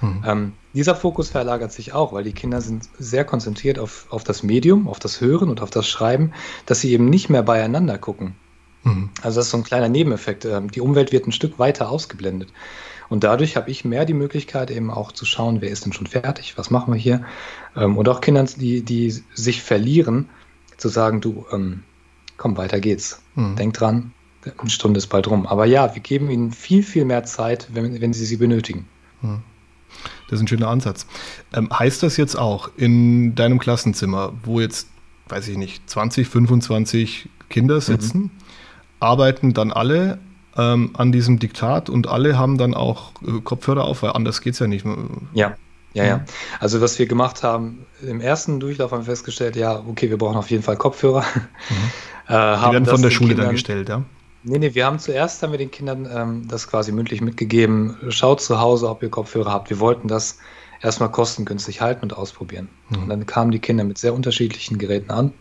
mhm. 0.00 0.24
ähm, 0.26 0.52
dieser 0.74 0.96
Fokus 0.96 1.28
verlagert 1.30 1.70
sich 1.70 1.92
auch, 1.92 2.12
weil 2.12 2.24
die 2.24 2.32
Kinder 2.32 2.60
sind 2.60 2.88
sehr 2.98 3.24
konzentriert 3.24 3.78
auf, 3.78 4.08
auf 4.10 4.24
das 4.24 4.42
Medium, 4.42 4.88
auf 4.88 4.98
das 4.98 5.20
Hören 5.20 5.48
und 5.48 5.62
auf 5.62 5.70
das 5.70 5.86
Schreiben, 5.86 6.32
dass 6.66 6.80
sie 6.80 6.90
eben 6.90 7.08
nicht 7.08 7.30
mehr 7.30 7.44
beieinander 7.44 7.98
gucken. 7.98 8.34
Mhm. 8.82 9.10
Also 9.22 9.38
das 9.38 9.46
ist 9.46 9.52
so 9.52 9.58
ein 9.58 9.64
kleiner 9.64 9.88
Nebeneffekt. 9.88 10.44
Ähm, 10.44 10.72
die 10.72 10.80
Umwelt 10.80 11.12
wird 11.12 11.28
ein 11.28 11.32
Stück 11.32 11.60
weiter 11.60 11.88
ausgeblendet. 11.88 12.48
Und 13.08 13.24
dadurch 13.24 13.56
habe 13.56 13.70
ich 13.70 13.84
mehr 13.84 14.04
die 14.04 14.14
Möglichkeit, 14.14 14.70
eben 14.70 14.90
auch 14.90 15.12
zu 15.12 15.24
schauen, 15.24 15.60
wer 15.60 15.70
ist 15.70 15.84
denn 15.84 15.92
schon 15.92 16.06
fertig, 16.06 16.58
was 16.58 16.70
machen 16.70 16.92
wir 16.92 17.00
hier. 17.00 17.24
Ähm, 17.76 17.96
und 17.96 18.08
auch 18.08 18.20
Kindern, 18.20 18.48
die, 18.56 18.82
die 18.82 19.10
sich 19.34 19.62
verlieren, 19.62 20.28
zu 20.76 20.88
sagen, 20.88 21.20
du, 21.20 21.46
ähm, 21.52 21.82
komm, 22.36 22.56
weiter 22.56 22.80
geht's. 22.80 23.22
Mhm. 23.34 23.56
Denk 23.56 23.74
dran, 23.74 24.12
eine 24.58 24.70
Stunde 24.70 24.98
ist 24.98 25.08
bald 25.08 25.28
rum. 25.28 25.46
Aber 25.46 25.64
ja, 25.64 25.94
wir 25.94 26.02
geben 26.02 26.30
ihnen 26.30 26.52
viel, 26.52 26.82
viel 26.82 27.04
mehr 27.04 27.24
Zeit, 27.24 27.68
wenn, 27.72 28.00
wenn 28.00 28.12
sie 28.12 28.26
sie 28.26 28.36
benötigen. 28.36 28.86
Mhm. 29.22 29.42
Das 30.28 30.38
ist 30.38 30.44
ein 30.44 30.48
schöner 30.48 30.68
Ansatz. 30.68 31.06
Ähm, 31.54 31.70
heißt 31.76 32.02
das 32.02 32.16
jetzt 32.18 32.36
auch 32.36 32.70
in 32.76 33.34
deinem 33.34 33.58
Klassenzimmer, 33.58 34.32
wo 34.44 34.60
jetzt, 34.60 34.88
weiß 35.28 35.48
ich 35.48 35.56
nicht, 35.56 35.88
20, 35.88 36.28
25 36.28 37.28
Kinder 37.48 37.80
sitzen, 37.80 38.18
mhm. 38.18 38.30
arbeiten 39.00 39.54
dann 39.54 39.72
alle 39.72 40.18
ähm, 40.58 40.90
an 40.94 41.12
diesem 41.12 41.38
Diktat 41.38 41.88
und 41.88 42.08
alle 42.08 42.36
haben 42.36 42.58
dann 42.58 42.74
auch 42.74 43.12
äh, 43.26 43.40
Kopfhörer 43.42 43.84
auf, 43.84 44.02
weil 44.02 44.12
anders 44.12 44.40
geht 44.40 44.54
es 44.54 44.58
ja 44.58 44.66
nicht. 44.66 44.84
Ja. 45.32 45.56
Ja, 45.94 46.04
ja. 46.04 46.24
Also 46.60 46.80
was 46.82 46.98
wir 46.98 47.06
gemacht 47.06 47.42
haben, 47.42 47.86
im 48.02 48.20
ersten 48.20 48.60
Durchlauf 48.60 48.92
haben 48.92 49.00
wir 49.00 49.06
festgestellt, 49.06 49.56
ja, 49.56 49.82
okay, 49.88 50.10
wir 50.10 50.18
brauchen 50.18 50.36
auf 50.36 50.50
jeden 50.50 50.62
Fall 50.62 50.76
Kopfhörer. 50.76 51.22
Mhm. 51.22 51.76
äh, 52.28 52.56
Die 52.56 52.72
werden 52.72 52.86
von 52.86 53.02
der 53.02 53.10
Schule 53.10 53.30
Kindern, 53.30 53.46
dann 53.46 53.54
gestellt, 53.54 53.88
ja? 53.88 54.02
Nee, 54.44 54.58
nee, 54.58 54.74
wir 54.74 54.86
haben 54.86 54.98
zuerst 54.98 55.42
haben 55.42 55.50
wir 55.52 55.58
den 55.58 55.70
Kindern 55.70 56.06
ähm, 56.14 56.48
das 56.48 56.68
quasi 56.68 56.92
mündlich 56.92 57.20
mitgegeben, 57.20 57.96
schaut 58.10 58.40
zu 58.40 58.60
Hause, 58.60 58.88
ob 58.88 59.02
ihr 59.02 59.08
Kopfhörer 59.08 59.50
habt. 59.50 59.70
Wir 59.70 59.80
wollten 59.80 60.08
das 60.08 60.38
erstmal 60.80 61.10
kostengünstig 61.10 61.80
halten 61.80 62.02
und 62.02 62.16
ausprobieren. 62.16 62.68
Mhm. 62.90 63.02
Und 63.02 63.08
dann 63.08 63.26
kamen 63.26 63.50
die 63.50 63.58
Kinder 63.58 63.84
mit 63.84 63.98
sehr 63.98 64.14
unterschiedlichen 64.14 64.78
Geräten 64.78 65.10
an. 65.10 65.32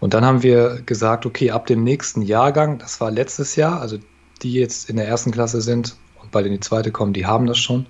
Und 0.00 0.14
dann 0.14 0.24
haben 0.24 0.42
wir 0.42 0.82
gesagt, 0.84 1.24
okay, 1.24 1.50
ab 1.50 1.66
dem 1.66 1.82
nächsten 1.84 2.22
Jahrgang, 2.22 2.78
das 2.78 3.00
war 3.00 3.10
letztes 3.10 3.56
Jahr, 3.56 3.80
also 3.80 3.98
die 4.42 4.54
jetzt 4.54 4.88
in 4.88 4.96
der 4.96 5.08
ersten 5.08 5.30
Klasse 5.30 5.60
sind 5.60 5.96
und 6.20 6.30
bald 6.30 6.46
in 6.46 6.52
die 6.52 6.60
zweite 6.60 6.90
kommen, 6.90 7.12
die 7.12 7.26
haben 7.26 7.46
das 7.46 7.58
schon. 7.58 7.86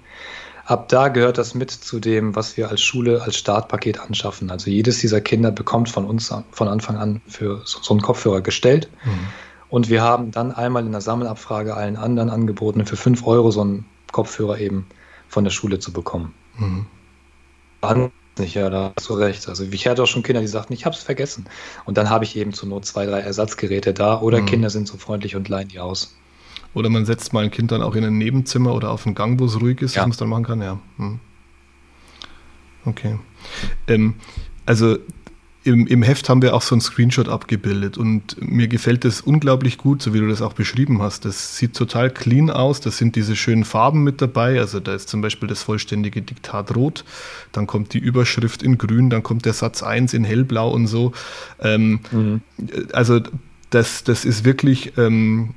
Ab 0.64 0.88
da 0.88 1.08
gehört 1.08 1.38
das 1.38 1.54
mit 1.54 1.70
zu 1.70 1.98
dem, 1.98 2.36
was 2.36 2.58
wir 2.58 2.68
als 2.68 2.82
Schule 2.82 3.22
als 3.22 3.36
Startpaket 3.36 4.00
anschaffen. 4.00 4.50
Also 4.50 4.70
jedes 4.70 4.98
dieser 4.98 5.22
Kinder 5.22 5.50
bekommt 5.50 5.88
von 5.88 6.04
uns 6.04 6.32
von 6.50 6.68
Anfang 6.68 6.96
an 6.98 7.22
für 7.26 7.62
so 7.64 7.94
einen 7.94 8.02
Kopfhörer 8.02 8.42
gestellt. 8.42 8.90
Mhm. 9.04 9.28
Und 9.70 9.88
wir 9.88 10.02
haben 10.02 10.30
dann 10.30 10.52
einmal 10.52 10.84
in 10.84 10.92
der 10.92 11.00
Sammelabfrage 11.00 11.74
allen 11.74 11.96
anderen 11.96 12.28
angeboten, 12.28 12.84
für 12.84 12.96
5 12.96 13.26
Euro 13.26 13.50
so 13.50 13.62
einen 13.62 13.86
Kopfhörer 14.12 14.58
eben 14.58 14.86
von 15.28 15.44
der 15.44 15.50
Schule 15.50 15.78
zu 15.78 15.92
bekommen. 15.92 16.34
Mhm. 16.58 16.86
Nicht, 18.38 18.54
ja, 18.54 18.70
da 18.70 18.92
hast 18.96 19.08
du 19.08 19.14
recht. 19.14 19.48
Also 19.48 19.64
ich 19.64 19.86
hatte 19.86 20.02
auch 20.02 20.06
schon 20.06 20.22
Kinder, 20.22 20.40
die 20.40 20.46
sagten, 20.46 20.72
ich 20.72 20.84
habe 20.84 20.94
es 20.94 21.02
vergessen. 21.02 21.46
Und 21.84 21.98
dann 21.98 22.08
habe 22.10 22.24
ich 22.24 22.36
eben 22.36 22.52
zur 22.52 22.68
Not 22.68 22.84
zwei, 22.84 23.06
drei 23.06 23.20
Ersatzgeräte 23.20 23.94
da 23.94 24.20
oder 24.20 24.40
mhm. 24.40 24.46
Kinder 24.46 24.70
sind 24.70 24.86
so 24.86 24.96
freundlich 24.96 25.34
und 25.34 25.48
leihen 25.48 25.68
die 25.68 25.80
aus. 25.80 26.14
Oder 26.78 26.88
man 26.88 27.04
setzt 27.04 27.32
mal 27.32 27.44
ein 27.44 27.50
Kind 27.50 27.72
dann 27.72 27.82
auch 27.82 27.94
in 27.94 28.04
ein 28.04 28.18
Nebenzimmer 28.18 28.74
oder 28.74 28.90
auf 28.90 29.06
einen 29.06 29.14
Gang, 29.14 29.38
wo 29.40 29.46
es 29.46 29.60
ruhig 29.60 29.82
ist, 29.82 29.94
ja. 29.94 30.02
dass 30.02 30.06
man 30.06 30.10
es 30.12 30.16
dann 30.16 30.28
machen 30.28 30.44
kann, 30.44 30.62
ja. 30.62 30.78
Hm. 30.96 31.20
Okay. 32.84 33.18
Ähm, 33.88 34.14
also 34.64 34.98
im, 35.64 35.86
im 35.86 36.02
Heft 36.02 36.28
haben 36.28 36.40
wir 36.40 36.54
auch 36.54 36.62
so 36.62 36.74
einen 36.74 36.80
Screenshot 36.80 37.28
abgebildet 37.28 37.98
und 37.98 38.36
mir 38.40 38.68
gefällt 38.68 39.04
das 39.04 39.20
unglaublich 39.20 39.76
gut, 39.76 40.00
so 40.00 40.14
wie 40.14 40.20
du 40.20 40.28
das 40.28 40.40
auch 40.40 40.54
beschrieben 40.54 41.02
hast. 41.02 41.24
Das 41.24 41.56
sieht 41.56 41.74
total 41.74 42.10
clean 42.10 42.48
aus, 42.48 42.80
da 42.80 42.90
sind 42.90 43.16
diese 43.16 43.36
schönen 43.36 43.64
Farben 43.64 44.02
mit 44.02 44.22
dabei. 44.22 44.60
Also 44.60 44.80
da 44.80 44.94
ist 44.94 45.08
zum 45.08 45.20
Beispiel 45.20 45.48
das 45.48 45.62
vollständige 45.62 46.22
Diktat 46.22 46.74
rot, 46.74 47.04
dann 47.52 47.66
kommt 47.66 47.92
die 47.92 47.98
Überschrift 47.98 48.62
in 48.62 48.78
grün, 48.78 49.10
dann 49.10 49.22
kommt 49.22 49.44
der 49.44 49.52
Satz 49.52 49.82
1 49.82 50.14
in 50.14 50.24
hellblau 50.24 50.70
und 50.70 50.86
so. 50.86 51.12
Ähm, 51.60 52.00
mhm. 52.12 52.40
Also 52.92 53.20
das, 53.70 54.04
das 54.04 54.24
ist 54.24 54.44
wirklich 54.44 54.96
ähm, 54.96 55.54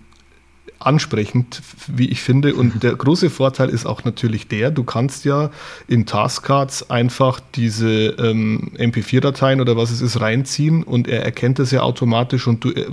ansprechend, 0.86 1.62
wie 1.88 2.10
ich 2.10 2.22
finde. 2.22 2.56
Und 2.56 2.84
der 2.84 2.96
große 2.96 3.30
Vorteil 3.30 3.70
ist 3.70 3.86
auch 3.86 4.04
natürlich 4.04 4.48
der, 4.48 4.72
du 4.72 4.84
kannst 4.84 5.26
ja 5.26 5.52
in 5.88 6.06
Taskcards 6.06 6.90
einfach 6.90 7.40
diese 7.56 7.90
ähm, 7.90 8.72
MP4-Dateien 8.78 9.62
oder 9.62 9.78
was 9.78 9.92
es 9.92 10.02
ist 10.02 10.20
reinziehen 10.20 10.84
und 10.84 11.08
er 11.08 11.24
erkennt 11.24 11.60
das 11.60 11.72
ja 11.72 11.82
automatisch 11.82 12.48
und 12.48 12.64
du 12.64 12.72
äh, 12.72 12.86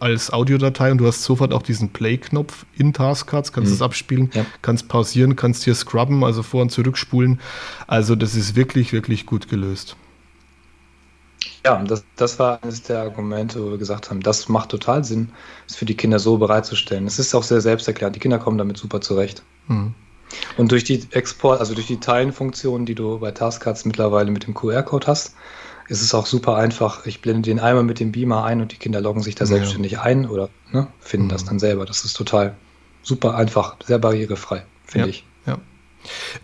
als 0.00 0.32
Audiodatei 0.32 0.90
und 0.90 0.98
du 0.98 1.06
hast 1.06 1.22
sofort 1.22 1.52
auch 1.52 1.62
diesen 1.62 1.90
Play-Knopf 1.90 2.66
in 2.76 2.92
Taskcards, 2.92 3.52
kannst 3.52 3.72
es 3.72 3.78
mhm. 3.78 3.84
abspielen, 3.84 4.30
ja. 4.34 4.46
kannst 4.62 4.88
pausieren, 4.88 5.36
kannst 5.36 5.64
hier 5.64 5.74
scrubben, 5.74 6.24
also 6.24 6.42
vor- 6.42 6.62
und 6.62 6.70
zurückspulen. 6.70 7.40
Also 7.86 8.14
das 8.14 8.34
ist 8.34 8.56
wirklich, 8.56 8.92
wirklich 8.92 9.26
gut 9.26 9.48
gelöst. 9.48 9.96
Ja, 11.64 11.82
das, 11.82 12.04
das 12.16 12.38
war 12.38 12.62
eines 12.62 12.82
der 12.82 13.00
Argumente, 13.00 13.64
wo 13.64 13.70
wir 13.70 13.78
gesagt 13.78 14.10
haben, 14.10 14.20
das 14.20 14.48
macht 14.48 14.70
total 14.70 15.04
Sinn, 15.04 15.32
es 15.66 15.76
für 15.76 15.84
die 15.84 15.96
Kinder 15.96 16.18
so 16.18 16.38
bereitzustellen. 16.38 17.06
Es 17.06 17.18
ist 17.18 17.34
auch 17.34 17.42
sehr 17.42 17.60
selbsterklärend. 17.60 18.16
Die 18.16 18.20
Kinder 18.20 18.38
kommen 18.38 18.58
damit 18.58 18.76
super 18.76 19.00
zurecht. 19.00 19.42
Mhm. 19.66 19.94
Und 20.56 20.72
durch 20.72 20.84
die 20.84 21.02
Export, 21.10 21.60
also 21.60 21.74
durch 21.74 21.86
die 21.86 22.00
Teilenfunktion, 22.00 22.86
die 22.86 22.94
du 22.94 23.18
bei 23.18 23.30
Taskcards 23.30 23.84
mittlerweile 23.84 24.30
mit 24.30 24.46
dem 24.46 24.54
QR-Code 24.54 25.06
hast, 25.06 25.34
ist 25.88 26.02
es 26.02 26.14
auch 26.14 26.26
super 26.26 26.56
einfach. 26.56 27.06
Ich 27.06 27.22
blende 27.22 27.48
den 27.48 27.60
einmal 27.60 27.82
mit 27.82 27.98
dem 27.98 28.12
Beamer 28.12 28.44
ein 28.44 28.60
und 28.60 28.72
die 28.72 28.76
Kinder 28.76 29.00
loggen 29.00 29.22
sich 29.22 29.34
da 29.34 29.44
ja. 29.44 29.48
selbstständig 29.48 29.98
ein 29.98 30.28
oder 30.28 30.50
ne, 30.70 30.86
finden 31.00 31.26
mhm. 31.26 31.30
das 31.30 31.44
dann 31.44 31.58
selber. 31.58 31.86
Das 31.86 32.04
ist 32.04 32.14
total 32.14 32.54
super 33.02 33.34
einfach, 33.34 33.76
sehr 33.84 33.98
barrierefrei, 33.98 34.64
finde 34.84 35.08
ja. 35.08 35.10
ich. 35.10 35.24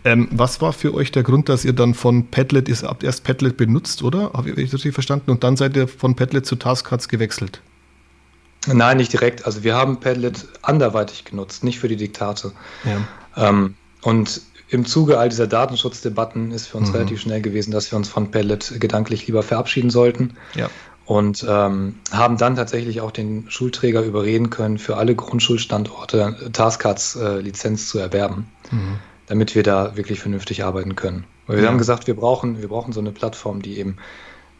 Ähm, 0.03 0.27
was 0.31 0.61
war 0.61 0.73
für 0.73 0.93
euch 0.93 1.11
der 1.11 1.23
Grund, 1.23 1.49
dass 1.49 1.65
ihr 1.65 1.73
dann 1.73 1.93
von 1.93 2.27
Padlet, 2.27 2.69
ihr 2.69 2.77
habt 2.83 3.03
erst 3.03 3.23
Padlet 3.23 3.57
benutzt, 3.57 4.03
oder? 4.03 4.31
Habe 4.33 4.49
ich 4.51 4.69
das 4.69 4.79
richtig 4.79 4.93
verstanden? 4.93 5.31
Und 5.31 5.43
dann 5.43 5.57
seid 5.57 5.75
ihr 5.75 5.87
von 5.87 6.15
Padlet 6.15 6.45
zu 6.45 6.55
Taskcards 6.55 7.07
gewechselt? 7.07 7.61
Nein, 8.67 8.97
nicht 8.97 9.13
direkt. 9.13 9.45
Also 9.45 9.63
wir 9.63 9.75
haben 9.75 9.99
Padlet 9.99 10.47
anderweitig 10.61 11.25
genutzt, 11.25 11.63
nicht 11.63 11.79
für 11.79 11.87
die 11.87 11.97
Diktate. 11.97 12.51
Ja. 12.83 13.49
Ähm, 13.49 13.75
und 14.01 14.41
im 14.69 14.85
Zuge 14.85 15.19
all 15.19 15.29
dieser 15.29 15.47
Datenschutzdebatten 15.47 16.51
ist 16.51 16.67
für 16.67 16.77
uns 16.77 16.89
mhm. 16.89 16.95
relativ 16.95 17.21
schnell 17.21 17.41
gewesen, 17.41 17.71
dass 17.71 17.91
wir 17.91 17.97
uns 17.97 18.09
von 18.09 18.31
Padlet 18.31 18.79
gedanklich 18.79 19.27
lieber 19.27 19.43
verabschieden 19.43 19.89
sollten. 19.89 20.35
Ja. 20.55 20.69
Und 21.05 21.45
ähm, 21.47 21.99
haben 22.11 22.37
dann 22.37 22.55
tatsächlich 22.55 23.01
auch 23.01 23.11
den 23.11 23.45
Schulträger 23.47 24.01
überreden 24.01 24.49
können, 24.49 24.79
für 24.79 24.97
alle 24.97 25.13
Grundschulstandorte 25.13 26.49
Taskcards 26.51 27.15
äh, 27.15 27.41
Lizenz 27.41 27.89
zu 27.89 27.99
erwerben. 27.99 28.47
Mhm 28.71 28.99
damit 29.27 29.55
wir 29.55 29.63
da 29.63 29.95
wirklich 29.95 30.19
vernünftig 30.19 30.63
arbeiten 30.63 30.95
können. 30.95 31.25
Weil 31.47 31.57
wir 31.57 31.63
ja. 31.63 31.69
haben 31.69 31.77
gesagt, 31.77 32.07
wir 32.07 32.15
brauchen, 32.15 32.61
wir 32.61 32.67
brauchen 32.67 32.93
so 32.93 32.99
eine 32.99 33.11
Plattform, 33.11 33.61
die 33.61 33.77
eben 33.77 33.97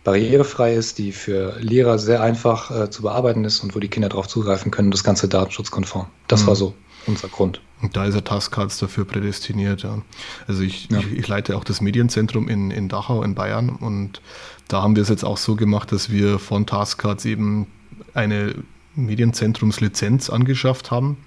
barrierefrei 0.03 0.75
ist, 0.75 0.99
die 0.99 1.11
für 1.11 1.57
Lehrer 1.59 1.97
sehr 1.97 2.21
einfach 2.21 2.71
äh, 2.71 2.89
zu 2.89 3.01
bearbeiten 3.01 3.43
ist 3.43 3.61
und 3.61 3.75
wo 3.75 3.79
die 3.79 3.87
Kinder 3.87 4.07
darauf 4.07 4.27
zugreifen 4.27 4.71
können, 4.71 4.91
das 4.91 5.03
Ganze 5.03 5.27
datenschutzkonform. 5.27 6.07
Das 6.27 6.43
mhm. 6.43 6.47
war 6.47 6.55
so 6.55 6.73
unser 7.07 7.27
Grund. 7.27 7.61
Und 7.81 7.95
da 7.95 8.05
ist 8.05 8.15
ja 8.15 8.21
Taskcards 8.21 8.77
dafür 8.77 9.05
prädestiniert. 9.05 9.83
Ja. 9.83 10.01
Also 10.47 10.63
ich, 10.63 10.89
ja. 10.89 10.99
ich, 10.99 11.11
ich, 11.11 11.27
leite 11.27 11.57
auch 11.57 11.63
das 11.63 11.81
Medienzentrum 11.81 12.47
in, 12.47 12.71
in 12.71 12.87
Dachau 12.87 13.23
in 13.23 13.35
Bayern 13.35 13.69
und 13.69 14.21
da 14.67 14.81
haben 14.81 14.95
wir 14.95 15.03
es 15.03 15.09
jetzt 15.09 15.25
auch 15.25 15.37
so 15.37 15.55
gemacht, 15.55 15.91
dass 15.91 16.09
wir 16.09 16.39
von 16.39 16.65
Taskcards 16.65 17.25
eben 17.25 17.67
eine 18.13 18.55
Medienzentrumslizenz 18.95 20.29
angeschafft 20.29 20.89
haben 20.89 21.17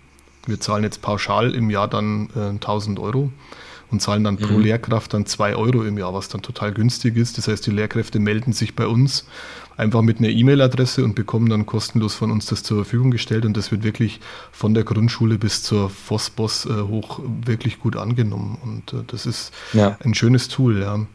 wir 0.48 0.60
zahlen 0.60 0.84
jetzt 0.84 1.02
pauschal 1.02 1.54
im 1.54 1.70
Jahr 1.70 1.88
dann 1.88 2.30
äh, 2.34 2.50
1000 2.50 2.98
Euro 2.98 3.30
und 3.90 4.02
zahlen 4.02 4.24
dann 4.24 4.34
mhm. 4.34 4.38
pro 4.40 4.58
Lehrkraft 4.58 5.14
dann 5.14 5.26
2 5.26 5.56
Euro 5.56 5.82
im 5.82 5.98
Jahr, 5.98 6.14
was 6.14 6.28
dann 6.28 6.42
total 6.42 6.72
günstig 6.72 7.16
ist. 7.16 7.38
Das 7.38 7.48
heißt, 7.48 7.66
die 7.66 7.70
Lehrkräfte 7.70 8.18
melden 8.18 8.52
sich 8.52 8.76
bei 8.76 8.86
uns 8.86 9.26
einfach 9.78 10.02
mit 10.02 10.18
einer 10.18 10.28
E-Mail-Adresse 10.28 11.04
und 11.04 11.14
bekommen 11.14 11.48
dann 11.48 11.64
kostenlos 11.64 12.14
von 12.14 12.30
uns 12.30 12.46
das 12.46 12.64
zur 12.64 12.78
Verfügung 12.78 13.10
gestellt 13.10 13.44
und 13.44 13.56
das 13.56 13.70
wird 13.70 13.84
wirklich 13.84 14.20
von 14.50 14.74
der 14.74 14.82
Grundschule 14.82 15.38
bis 15.38 15.62
zur 15.62 15.88
FOSBOS 15.88 16.66
äh, 16.66 16.82
hoch 16.82 17.20
wirklich 17.44 17.78
gut 17.78 17.96
angenommen 17.96 18.58
und 18.62 18.92
äh, 18.92 19.04
das 19.06 19.24
ist 19.24 19.52
ja. 19.72 19.96
ein 20.04 20.14
schönes 20.14 20.48
Tool. 20.48 20.80
Ja. 20.80 21.06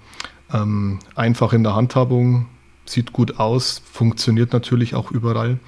Ähm, 0.53 0.99
einfach 1.13 1.51
in 1.51 1.63
der 1.63 1.75
Handhabung, 1.75 2.45
sieht 2.85 3.11
gut 3.11 3.37
aus, 3.37 3.81
funktioniert 3.91 4.53
natürlich 4.53 4.95
auch 4.95 5.11
überall. 5.11 5.59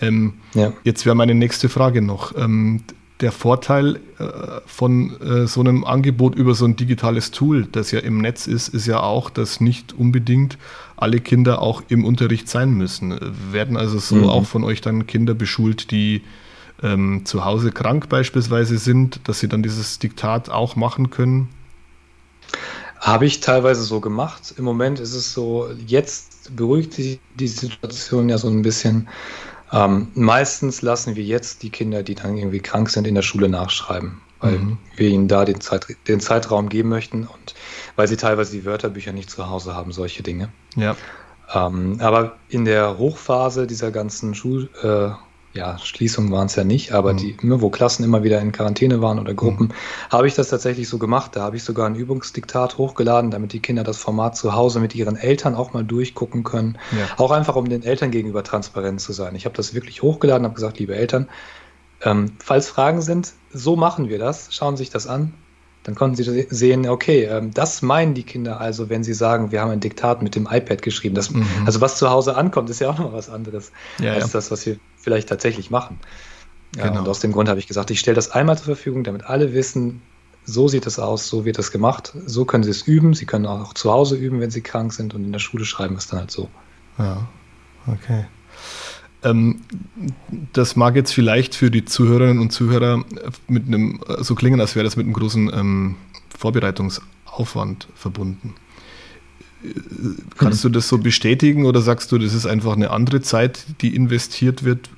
Ähm, 0.00 0.34
ja. 0.54 0.72
Jetzt 0.82 1.06
wäre 1.06 1.14
meine 1.14 1.34
nächste 1.34 1.68
Frage 1.68 2.02
noch. 2.02 2.36
Ähm, 2.36 2.82
der 3.22 3.32
Vorteil 3.32 4.00
äh, 4.18 4.60
von 4.66 5.20
äh, 5.20 5.46
so 5.46 5.60
einem 5.60 5.84
Angebot 5.84 6.34
über 6.34 6.54
so 6.54 6.64
ein 6.64 6.76
digitales 6.76 7.30
Tool, 7.30 7.66
das 7.70 7.92
ja 7.92 8.00
im 8.00 8.18
Netz 8.18 8.46
ist, 8.46 8.68
ist 8.68 8.86
ja 8.86 9.00
auch, 9.00 9.30
dass 9.30 9.60
nicht 9.60 9.92
unbedingt 9.92 10.58
alle 10.96 11.20
Kinder 11.20 11.62
auch 11.62 11.82
im 11.88 12.04
Unterricht 12.04 12.48
sein 12.48 12.72
müssen. 12.72 13.18
Werden 13.50 13.76
also 13.76 13.98
so 13.98 14.16
mhm. 14.16 14.28
auch 14.28 14.44
von 14.44 14.64
euch 14.64 14.80
dann 14.80 15.06
Kinder 15.06 15.34
beschult, 15.34 15.90
die 15.90 16.22
ähm, 16.82 17.22
zu 17.24 17.44
Hause 17.44 17.70
krank 17.72 18.08
beispielsweise 18.08 18.76
sind, 18.78 19.20
dass 19.24 19.40
sie 19.40 19.48
dann 19.48 19.62
dieses 19.62 19.98
Diktat 19.98 20.50
auch 20.50 20.76
machen 20.76 21.10
können? 21.10 21.48
Habe 23.00 23.26
ich 23.26 23.40
teilweise 23.40 23.82
so 23.82 24.00
gemacht. 24.00 24.54
Im 24.58 24.64
Moment 24.64 25.00
ist 25.00 25.14
es 25.14 25.32
so, 25.32 25.68
jetzt 25.86 26.54
beruhigt 26.54 26.92
sich 26.94 27.20
die 27.36 27.48
Situation 27.48 28.28
ja 28.28 28.38
so 28.38 28.48
ein 28.48 28.62
bisschen. 28.62 29.08
Ähm, 29.72 30.08
meistens 30.14 30.82
lassen 30.82 31.16
wir 31.16 31.24
jetzt 31.24 31.62
die 31.62 31.70
Kinder, 31.70 32.02
die 32.02 32.14
dann 32.14 32.36
irgendwie 32.36 32.60
krank 32.60 32.90
sind, 32.90 33.06
in 33.06 33.14
der 33.14 33.22
Schule 33.22 33.48
nachschreiben, 33.48 34.20
weil 34.40 34.58
mhm. 34.58 34.78
wir 34.96 35.08
ihnen 35.08 35.28
da 35.28 35.44
den, 35.44 35.60
Zeit, 35.60 35.86
den 36.08 36.20
Zeitraum 36.20 36.68
geben 36.68 36.90
möchten 36.90 37.26
und 37.26 37.54
weil 37.96 38.06
sie 38.06 38.16
teilweise 38.16 38.52
die 38.52 38.64
Wörterbücher 38.64 39.12
nicht 39.12 39.30
zu 39.30 39.48
Hause 39.48 39.74
haben, 39.74 39.92
solche 39.92 40.22
Dinge. 40.22 40.50
Ja. 40.76 40.96
Ähm, 41.54 41.98
aber 42.00 42.36
in 42.48 42.64
der 42.64 42.98
Hochphase 42.98 43.66
dieser 43.66 43.90
ganzen 43.90 44.34
Schul, 44.34 44.68
äh, 44.82 45.10
ja, 45.54 45.78
Schließungen 45.78 46.32
waren 46.32 46.46
es 46.46 46.56
ja 46.56 46.64
nicht, 46.64 46.92
aber 46.92 47.12
mhm. 47.12 47.16
die, 47.18 47.36
ne, 47.42 47.60
wo 47.60 47.68
Klassen 47.68 48.04
immer 48.04 48.22
wieder 48.22 48.40
in 48.40 48.52
Quarantäne 48.52 49.02
waren 49.02 49.18
oder 49.18 49.34
Gruppen, 49.34 49.66
mhm. 49.68 49.72
habe 50.10 50.26
ich 50.26 50.34
das 50.34 50.48
tatsächlich 50.48 50.88
so 50.88 50.98
gemacht. 50.98 51.36
Da 51.36 51.42
habe 51.42 51.56
ich 51.56 51.64
sogar 51.64 51.86
ein 51.86 51.94
Übungsdiktat 51.94 52.78
hochgeladen, 52.78 53.30
damit 53.30 53.52
die 53.52 53.60
Kinder 53.60 53.84
das 53.84 53.98
Format 53.98 54.36
zu 54.36 54.54
Hause 54.54 54.80
mit 54.80 54.94
ihren 54.94 55.16
Eltern 55.16 55.54
auch 55.54 55.74
mal 55.74 55.84
durchgucken 55.84 56.42
können. 56.42 56.78
Ja. 56.92 57.18
Auch 57.18 57.30
einfach, 57.32 57.56
um 57.56 57.68
den 57.68 57.82
Eltern 57.82 58.10
gegenüber 58.10 58.42
transparent 58.44 59.00
zu 59.00 59.12
sein. 59.12 59.34
Ich 59.34 59.44
habe 59.44 59.56
das 59.56 59.74
wirklich 59.74 60.02
hochgeladen, 60.02 60.44
habe 60.44 60.54
gesagt, 60.54 60.78
liebe 60.78 60.94
Eltern, 60.94 61.28
ähm, 62.02 62.32
falls 62.38 62.68
Fragen 62.68 63.02
sind, 63.02 63.34
so 63.52 63.76
machen 63.76 64.08
wir 64.08 64.18
das. 64.18 64.54
Schauen 64.54 64.76
Sie 64.76 64.84
sich 64.84 64.90
das 64.90 65.06
an. 65.06 65.34
Dann 65.84 65.96
konnten 65.96 66.14
sie 66.14 66.46
sehen, 66.48 66.88
okay, 66.88 67.24
ähm, 67.24 67.52
das 67.52 67.82
meinen 67.82 68.14
die 68.14 68.22
Kinder 68.22 68.60
also, 68.60 68.88
wenn 68.88 69.02
sie 69.02 69.14
sagen, 69.14 69.50
wir 69.50 69.60
haben 69.60 69.70
ein 69.70 69.80
Diktat 69.80 70.22
mit 70.22 70.36
dem 70.36 70.46
iPad 70.48 70.80
geschrieben. 70.80 71.16
Das, 71.16 71.30
mhm. 71.30 71.44
Also 71.66 71.80
was 71.80 71.98
zu 71.98 72.08
Hause 72.08 72.36
ankommt, 72.36 72.70
ist 72.70 72.80
ja 72.80 72.88
auch 72.88 72.98
noch 72.98 73.12
was 73.12 73.28
anderes 73.28 73.72
ja, 73.98 74.12
als 74.12 74.26
ja. 74.26 74.30
das, 74.34 74.52
was 74.52 74.64
wir 74.64 74.76
vielleicht 75.02 75.28
tatsächlich 75.28 75.70
machen. 75.70 75.98
Ja, 76.76 76.88
genau. 76.88 77.00
Und 77.00 77.08
aus 77.08 77.20
dem 77.20 77.32
Grund 77.32 77.48
habe 77.48 77.60
ich 77.60 77.66
gesagt, 77.66 77.90
ich 77.90 78.00
stelle 78.00 78.14
das 78.14 78.30
einmal 78.30 78.56
zur 78.56 78.66
Verfügung, 78.66 79.04
damit 79.04 79.24
alle 79.24 79.52
wissen, 79.52 80.00
so 80.44 80.68
sieht 80.68 80.86
es 80.86 80.98
aus, 80.98 81.28
so 81.28 81.44
wird 81.44 81.58
es 81.58 81.70
gemacht, 81.70 82.14
so 82.26 82.44
können 82.44 82.64
sie 82.64 82.70
es 82.70 82.82
üben. 82.82 83.14
Sie 83.14 83.26
können 83.26 83.46
auch 83.46 83.74
zu 83.74 83.92
Hause 83.92 84.16
üben, 84.16 84.40
wenn 84.40 84.50
sie 84.50 84.60
krank 84.60 84.92
sind 84.92 85.14
und 85.14 85.24
in 85.24 85.32
der 85.32 85.38
Schule 85.38 85.64
schreiben 85.64 85.96
es 85.96 86.08
dann 86.08 86.20
halt 86.20 86.30
so. 86.30 86.48
Ja, 86.98 87.28
okay. 87.86 88.24
Ähm, 89.22 89.60
das 90.52 90.74
mag 90.74 90.96
jetzt 90.96 91.12
vielleicht 91.12 91.54
für 91.54 91.70
die 91.70 91.84
Zuhörerinnen 91.84 92.40
und 92.40 92.50
Zuhörer 92.50 93.04
mit 93.46 93.66
einem, 93.66 94.00
so 94.18 94.34
klingen, 94.34 94.60
als 94.60 94.74
wäre 94.74 94.84
das 94.84 94.96
mit 94.96 95.06
einem 95.06 95.14
großen 95.14 95.50
ähm, 95.54 95.96
Vorbereitungsaufwand 96.36 97.86
verbunden. 97.94 98.54
Kannst 100.38 100.64
du 100.64 100.68
das 100.68 100.88
so 100.88 100.98
bestätigen 100.98 101.66
oder 101.66 101.80
sagst 101.80 102.12
du, 102.12 102.18
das 102.18 102.34
ist 102.34 102.46
einfach 102.46 102.72
eine 102.72 102.90
andere 102.90 103.20
Zeit, 103.20 103.64
die 103.80 103.94
investiert 103.94 104.64
wird? 104.64 104.90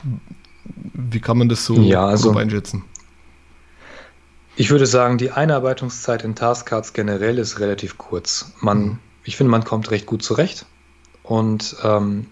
Wie 0.94 1.20
kann 1.20 1.38
man 1.38 1.48
das 1.48 1.66
so 1.66 1.80
ja, 1.80 2.06
also, 2.06 2.32
einschätzen? 2.32 2.84
Ich 4.56 4.70
würde 4.70 4.86
sagen, 4.86 5.18
die 5.18 5.30
Einarbeitungszeit 5.30 6.24
in 6.24 6.34
Taskcards 6.34 6.92
generell 6.92 7.38
ist 7.38 7.58
relativ 7.60 7.98
kurz. 7.98 8.52
Man, 8.60 8.78
mhm. 8.78 8.98
Ich 9.24 9.36
finde, 9.36 9.50
man 9.50 9.64
kommt 9.64 9.90
recht 9.90 10.06
gut 10.06 10.22
zurecht. 10.22 10.66
Und 11.22 11.76
ähm, 11.82 12.26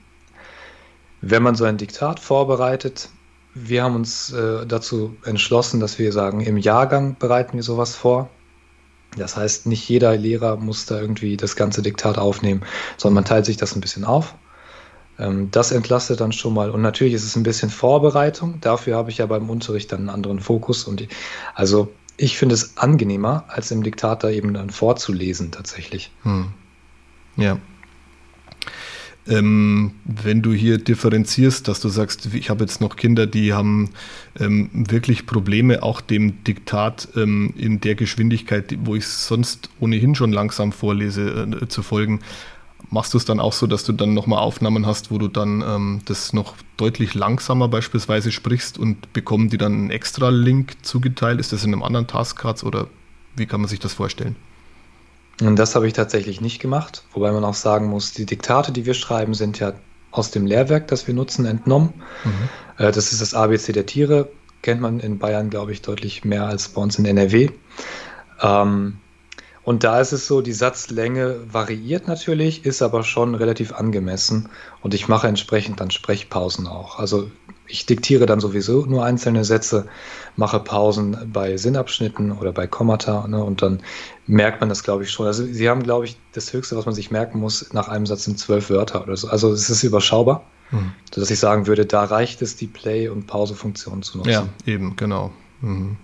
wenn 1.21 1.43
man 1.43 1.55
so 1.55 1.65
ein 1.65 1.79
Diktat 1.79 2.21
vorbereitet, 2.21 3.09
wir 3.55 3.83
haben 3.83 3.97
uns 3.97 4.33
äh, 4.33 4.67
dazu 4.67 5.17
entschlossen, 5.25 5.81
dass 5.81 5.99
wir 5.99 6.13
sagen, 6.13 6.41
im 6.41 6.57
Jahrgang 6.57 7.17
bereiten 7.19 7.55
wir 7.55 7.63
sowas 7.63 7.95
vor. 7.95 8.31
Das 9.17 9.37
heißt, 9.37 9.67
nicht 9.67 9.89
jeder 9.89 10.17
Lehrer 10.17 10.57
muss 10.57 10.87
da 10.87 11.01
irgendwie 11.01 11.37
das 11.37 11.57
ganze 11.57 11.83
Diktat 11.83 12.19
aufnehmen, 12.19 12.63
sondern 12.97 13.17
man 13.17 13.25
teilt 13.25 13.45
sich 13.45 13.57
das 13.57 13.75
ein 13.75 13.81
bisschen 13.81 14.05
auf. 14.05 14.35
Ähm, 15.19 15.51
das 15.51 15.73
entlastet 15.73 16.21
dann 16.21 16.33
schon 16.33 16.55
mal. 16.55 16.71
Und 16.71 16.83
natürlich 16.83 17.15
ist 17.15 17.25
es 17.25 17.37
ein 17.37 17.43
bisschen 17.43 17.71
Vorbereitung. 17.71 18.61
Dafür 18.61 18.97
habe 18.97 19.11
ich 19.11 19.19
ja 19.19 19.27
beim 19.27 19.51
Unterricht 19.51 19.93
dann 19.93 20.01
einen 20.01 20.11
anderen 20.11 20.41
Fokus. 20.41 20.85
Und 20.85 21.01
die, 21.01 21.09
also 21.55 21.93
ich 22.17 22.39
finde 22.39 22.55
es 22.55 22.77
angenehmer, 22.79 23.45
als 23.49 23.71
im 23.71 23.83
Diktat 23.83 24.25
da 24.25 24.31
eben 24.31 24.55
dann 24.55 24.71
vorzulesen 24.71 25.51
tatsächlich. 25.51 26.11
Hm. 26.23 26.53
Ja, 27.37 27.59
ähm, 29.29 29.93
wenn 30.05 30.43
du 30.43 30.53
hier 30.53 30.79
differenzierst, 30.79 31.69
dass 31.69 31.81
du 31.81 31.89
sagst, 31.89 32.29
ich 32.35 32.51
habe 32.51 32.65
jetzt 32.65 32.81
noch 32.81 32.97
Kinder, 32.97 33.27
die 33.27 33.53
haben 33.53 33.91
ähm, 34.39 34.71
wirklich 34.73 35.27
Probleme, 35.27 35.83
auch 35.83 36.01
dem 36.01 36.43
Diktat 36.45 37.09
ähm, 37.17 37.55
in 37.57 37.81
der 37.81 37.95
Geschwindigkeit, 37.95 38.77
wo 38.85 38.97
ich 38.97 39.07
sonst 39.07 39.71
ohnehin 39.79 40.15
schon 40.15 40.33
langsam 40.33 40.73
vorlese, 40.73 41.49
äh, 41.63 41.69
zu 41.69 41.83
folgen, 41.83 42.21
machst 42.91 43.15
du 43.15 43.19
es 43.19 43.25
dann 43.25 43.39
auch 43.39 43.53
so, 43.53 43.67
dass 43.69 43.85
du 43.85 43.93
dann 43.93 44.13
nochmal 44.13 44.41
Aufnahmen 44.41 44.87
hast, 44.87 45.13
wo 45.13 45.19
du 45.19 45.29
dann 45.29 45.63
ähm, 45.63 46.01
das 46.05 46.33
noch 46.33 46.57
deutlich 46.77 47.15
langsamer 47.15 47.69
beispielsweise 47.69 48.33
sprichst 48.33 48.77
und 48.77 49.13
bekommen 49.13 49.49
die 49.51 49.59
dann 49.59 49.73
einen 49.73 49.91
extra 49.91 50.31
Link 50.31 50.77
zugeteilt? 50.83 51.39
Ist 51.39 51.53
das 51.53 51.65
in 51.65 51.73
einem 51.73 51.85
anderen 51.85 52.09
Taskcards 52.09 52.65
oder 52.65 52.89
wie 53.37 53.47
kann 53.47 53.61
man 53.61 53.69
sich 53.69 53.79
das 53.79 53.95
vorstellen? 53.95 54.35
Und 55.41 55.57
das 55.57 55.75
habe 55.75 55.87
ich 55.87 55.93
tatsächlich 55.93 56.41
nicht 56.41 56.61
gemacht, 56.61 57.05
wobei 57.13 57.33
man 57.33 57.45
auch 57.45 57.55
sagen 57.55 57.87
muss, 57.87 58.13
die 58.13 58.27
Diktate, 58.27 58.71
die 58.73 58.87
wir 58.87 58.95
schreiben, 58.95 59.35
sind 59.35 59.59
ja 59.59 59.73
aus 60.11 60.31
dem 60.31 60.47
Lehrwerk, 60.47 60.89
das 60.89 61.07
wir 61.07 61.15
nutzen, 61.15 61.47
entnommen. 61.47 61.95
Mhm. 62.25 62.49
Äh, 62.85 62.93
das 62.93 63.13
ist 63.13 63.23
das 63.23 63.35
ABC 63.35 63.73
der 63.73 63.87
Tiere, 63.87 64.29
kennt 64.61 64.81
man 64.81 65.01
in 65.01 65.19
Bayern, 65.19 65.51
glaube 65.51 65.73
ich, 65.73 65.83
deutlich 65.83 66.25
mehr 66.25 66.47
als 66.47 66.69
bei 66.69 66.81
uns 66.81 66.99
in 66.99 67.07
NRW. 67.07 67.51
Ähm, 68.41 68.99
Und 69.65 69.85
da 69.85 70.01
ist 70.01 70.13
es 70.13 70.27
so, 70.27 70.41
die 70.41 70.53
Satzlänge 70.53 71.37
variiert 71.53 72.09
natürlich, 72.09 72.65
ist 72.67 72.83
aber 72.83 73.05
schon 73.05 73.35
relativ 73.35 73.73
angemessen. 73.73 74.49
Und 74.81 74.93
ich 74.93 75.07
mache 75.07 75.29
entsprechend 75.29 75.81
dann 75.81 75.91
Sprechpausen 75.91 76.67
auch. 76.67 76.99
Also 76.99 77.31
ich 77.73 77.87
diktiere 77.87 78.27
dann 78.27 78.41
sowieso 78.41 78.85
nur 78.87 79.05
einzelne 79.05 79.45
Sätze, 79.45 79.87
mache 80.37 80.59
Pausen 80.61 81.31
bei 81.33 81.57
Sinnabschnitten 81.57 82.33
oder 82.33 82.53
bei 82.53 82.67
Kommata 82.67 83.27
ne, 83.29 83.43
und 83.43 83.63
dann 83.63 83.81
merkt 84.27 84.61
man 84.61 84.69
das, 84.69 84.83
glaube 84.83 85.05
ich, 85.05 85.11
schon. 85.11 85.27
Also 85.27 85.45
Sie 85.45 85.69
haben, 85.69 85.83
glaube 85.83 86.05
ich, 86.07 86.17
das 86.33 86.53
Höchste, 86.53 86.77
was 86.77 86.85
man 86.85 86.95
sich 86.95 87.11
merken 87.11 87.39
muss, 87.39 87.73
nach 87.73 87.89
einem 87.89 88.07
Satz 88.07 88.25
sind 88.25 88.39
zwölf 88.39 88.69
Wörter 88.69 89.03
oder 89.03 89.17
so. 89.17 89.29
Also 89.29 89.53
es 89.53 89.71
ist 89.71 89.85
überschaubar, 89.85 90.45
mhm. 90.71 90.93
sodass 91.15 91.31
ich 91.31 91.39
sagen 91.39 91.67
würde, 91.67 91.87
da 91.87 92.05
reicht 92.05 92.43
es, 92.43 92.57
die 92.57 92.67
Play- 92.67 93.09
und 93.09 93.27
Pause-Funktion 93.27 94.03
zu 94.03 94.19
nutzen. 94.19 94.31
Ja, 94.31 94.49
eben, 94.67 94.97
genau. 94.97 95.31
Mhm. 95.61 95.97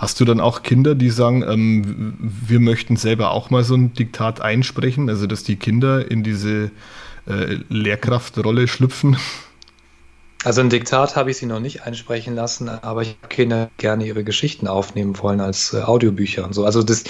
Hast 0.00 0.18
du 0.18 0.24
dann 0.24 0.40
auch 0.40 0.62
Kinder, 0.62 0.94
die 0.94 1.10
sagen, 1.10 1.42
ähm, 1.42 2.14
wir 2.18 2.58
möchten 2.58 2.96
selber 2.96 3.32
auch 3.32 3.50
mal 3.50 3.64
so 3.64 3.74
ein 3.74 3.92
Diktat 3.92 4.40
einsprechen, 4.40 5.10
also 5.10 5.26
dass 5.26 5.44
die 5.44 5.56
Kinder 5.56 6.10
in 6.10 6.22
diese 6.22 6.70
äh, 7.26 7.58
Lehrkraftrolle 7.68 8.66
schlüpfen? 8.66 9.18
Also 10.42 10.62
ein 10.62 10.70
Diktat 10.70 11.16
habe 11.16 11.30
ich 11.30 11.36
sie 11.36 11.44
noch 11.44 11.60
nicht 11.60 11.82
einsprechen 11.82 12.34
lassen, 12.34 12.70
aber 12.70 13.02
ich 13.02 13.18
habe 13.20 13.28
Kinder 13.28 13.70
gerne 13.76 14.06
ihre 14.06 14.24
Geschichten 14.24 14.68
aufnehmen 14.68 15.18
wollen 15.18 15.38
als 15.38 15.74
äh, 15.74 15.82
Audiobücher 15.82 16.46
und 16.46 16.54
so. 16.54 16.64
Also 16.64 16.82
das, 16.82 17.04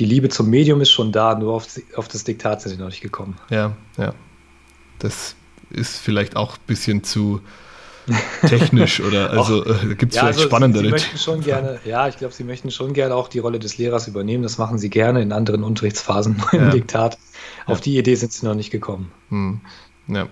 die 0.00 0.04
Liebe 0.04 0.28
zum 0.28 0.50
Medium 0.50 0.80
ist 0.80 0.90
schon 0.90 1.12
da, 1.12 1.38
nur 1.38 1.52
auf, 1.52 1.68
auf 1.94 2.08
das 2.08 2.24
Diktat 2.24 2.60
sind 2.60 2.72
sie 2.72 2.78
noch 2.78 2.88
nicht 2.88 3.02
gekommen. 3.02 3.36
Ja, 3.50 3.76
ja. 3.98 4.14
Das 4.98 5.36
ist 5.70 5.98
vielleicht 5.98 6.34
auch 6.34 6.56
ein 6.56 6.66
bisschen 6.66 7.04
zu 7.04 7.40
technisch 8.46 9.00
oder 9.00 9.30
also 9.38 9.64
äh, 9.64 9.94
gibt 9.94 10.12
es 10.12 10.16
ja, 10.16 10.22
vielleicht 10.22 10.38
also 10.38 10.42
spannendere. 10.42 10.84
Sie, 10.84 10.90
möchten 10.90 11.18
schon 11.18 11.40
gerne, 11.40 11.80
ja, 11.84 12.08
ich 12.08 12.16
glaube, 12.16 12.34
sie 12.34 12.44
möchten 12.44 12.70
schon 12.70 12.92
gerne 12.92 13.14
auch 13.14 13.28
die 13.28 13.38
Rolle 13.38 13.58
des 13.58 13.78
Lehrers 13.78 14.08
übernehmen. 14.08 14.42
Das 14.42 14.58
machen 14.58 14.78
sie 14.78 14.90
gerne 14.90 15.22
in 15.22 15.32
anderen 15.32 15.64
Unterrichtsphasen 15.64 16.42
im 16.52 16.70
Diktat. 16.70 17.18
Auf 17.66 17.78
ja. 17.78 17.84
die 17.84 17.98
Idee 17.98 18.14
sind 18.14 18.32
sie 18.32 18.46
noch 18.46 18.54
nicht 18.54 18.70
gekommen. 18.70 19.12
Hm. 19.28 19.60
Ja. 20.08 20.28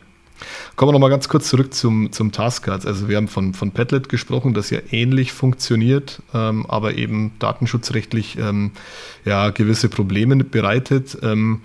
Kommen 0.77 0.89
wir 0.89 0.93
noch 0.93 1.01
mal 1.01 1.11
ganz 1.11 1.29
kurz 1.29 1.49
zurück 1.49 1.75
zum, 1.75 2.13
zum 2.13 2.33
Taskcards. 2.33 2.87
Also 2.87 3.09
wir 3.09 3.19
haben 3.19 3.29
von, 3.29 3.53
von 3.53 3.73
Padlet 3.73 4.09
gesprochen, 4.09 4.55
das 4.55 4.71
ja 4.71 4.79
ähnlich 4.91 5.33
funktioniert, 5.33 6.23
ähm, 6.33 6.65
aber 6.67 6.95
eben 6.95 7.33
datenschutzrechtlich 7.39 8.39
ähm, 8.39 8.73
ja, 9.27 9.51
gewisse 9.51 9.91
Probleme 9.91 10.43
bereitet. 10.43 11.19
Ähm, 11.23 11.61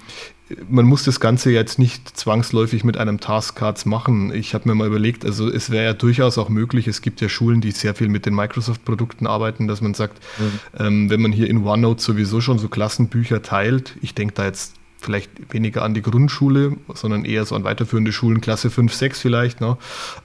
man 0.70 0.86
muss 0.86 1.04
das 1.04 1.20
Ganze 1.20 1.52
jetzt 1.52 1.80
nicht 1.80 2.18
zwangsläufig 2.18 2.84
mit 2.84 2.98
einem 2.98 3.20
Taskcards 3.20 3.86
machen. 3.86 4.34
Ich 4.34 4.54
habe 4.54 4.70
mir 4.70 4.76
mal 4.76 4.88
überlegt, 4.88 5.26
also 5.26 5.50
es 5.50 5.72
wäre 5.72 5.86
ja 5.86 5.94
durchaus 5.94 6.38
auch 6.38 6.50
möglich, 6.50 6.88
es 6.88 7.02
gibt 7.02 7.20
ja 7.22 7.30
Schulen, 7.30 7.62
die 7.62 7.72
sehr 7.72 7.96
viel 7.96 8.10
mit 8.10 8.26
den 8.26 8.36
Microsoft-Produkten 8.36 9.26
arbeiten, 9.26 9.68
dass 9.68 9.82
man 9.82 9.96
sagt, 9.96 10.22
mhm. 10.38 10.60
ähm, 10.80 11.10
wenn 11.10 11.22
man 11.22 11.32
hier 11.32 11.50
in 11.50 11.66
OneNote 11.66 12.02
sowieso 12.02 12.42
schon 12.42 12.60
so 12.60 12.68
Klassenbücher 12.68 13.42
teilt, 13.42 13.98
ich 14.02 14.14
denke 14.14 14.36
da 14.36 14.46
jetzt 14.46 14.76
vielleicht 15.06 15.54
weniger 15.54 15.84
an 15.84 15.94
die 15.94 16.02
Grundschule, 16.02 16.76
sondern 16.94 17.24
eher 17.24 17.46
so 17.46 17.56
an 17.56 17.64
weiterführende 17.64 18.12
Schulen, 18.12 18.42
Klasse 18.42 18.70
5, 18.70 18.94
6 18.94 19.22
vielleicht, 19.22 19.62
ne? 19.62 19.78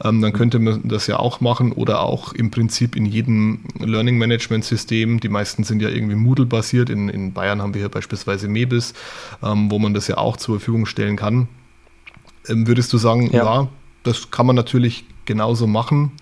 Ähm, 0.02 0.20
dann 0.20 0.32
könnte 0.32 0.58
man 0.58 0.80
das 0.84 1.06
ja 1.06 1.18
auch 1.18 1.40
machen 1.40 1.72
oder 1.72 2.00
auch 2.00 2.32
im 2.32 2.50
Prinzip 2.50 2.96
in 2.96 3.06
jedem 3.06 3.60
Learning 3.78 4.18
Management 4.18 4.64
System. 4.64 5.20
Die 5.20 5.28
meisten 5.28 5.64
sind 5.64 5.82
ja 5.82 5.88
irgendwie 5.88 6.16
Moodle 6.16 6.46
basiert. 6.46 6.90
In, 6.90 7.08
in 7.08 7.32
Bayern 7.32 7.62
haben 7.62 7.74
wir 7.74 7.80
hier 7.80 7.88
beispielsweise 7.88 8.48
Mebis, 8.48 8.94
ähm, 9.42 9.70
wo 9.70 9.78
man 9.78 9.94
das 9.94 10.08
ja 10.08 10.18
auch 10.18 10.36
zur 10.36 10.58
Verfügung 10.58 10.86
stellen 10.86 11.16
kann. 11.16 11.48
Ähm, 12.48 12.66
würdest 12.66 12.92
du 12.92 12.98
sagen, 12.98 13.30
ja. 13.32 13.44
ja, 13.44 13.68
das 14.02 14.30
kann 14.30 14.46
man 14.46 14.56
natürlich 14.56 15.04
genauso 15.26 15.66
machen. 15.66 16.12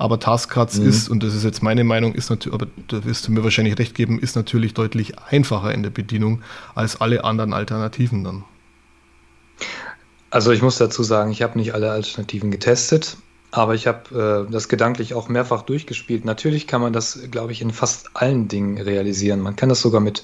Aber 0.00 0.18
Taskcards 0.18 0.78
mhm. 0.78 0.88
ist, 0.88 1.10
und 1.10 1.22
das 1.22 1.34
ist 1.34 1.44
jetzt 1.44 1.62
meine 1.62 1.84
Meinung, 1.84 2.14
ist 2.14 2.30
natürlich, 2.30 2.54
aber 2.54 2.68
da 2.88 3.04
wirst 3.04 3.28
du 3.28 3.32
mir 3.32 3.44
wahrscheinlich 3.44 3.78
recht 3.78 3.94
geben, 3.94 4.18
ist 4.18 4.34
natürlich 4.34 4.72
deutlich 4.72 5.18
einfacher 5.18 5.74
in 5.74 5.82
der 5.82 5.90
Bedienung 5.90 6.40
als 6.74 7.02
alle 7.02 7.22
anderen 7.22 7.52
Alternativen 7.52 8.24
dann. 8.24 8.44
Also 10.30 10.52
ich 10.52 10.62
muss 10.62 10.78
dazu 10.78 11.02
sagen, 11.02 11.30
ich 11.32 11.42
habe 11.42 11.58
nicht 11.58 11.74
alle 11.74 11.90
Alternativen 11.90 12.50
getestet, 12.50 13.18
aber 13.50 13.74
ich 13.74 13.86
habe 13.86 14.46
äh, 14.48 14.50
das 14.50 14.70
gedanklich 14.70 15.12
auch 15.12 15.28
mehrfach 15.28 15.60
durchgespielt. 15.60 16.24
Natürlich 16.24 16.66
kann 16.66 16.80
man 16.80 16.94
das, 16.94 17.18
glaube 17.30 17.52
ich, 17.52 17.60
in 17.60 17.70
fast 17.70 18.08
allen 18.14 18.48
Dingen 18.48 18.80
realisieren. 18.80 19.40
Man 19.40 19.54
kann 19.54 19.68
das 19.68 19.82
sogar 19.82 20.00
mit 20.00 20.22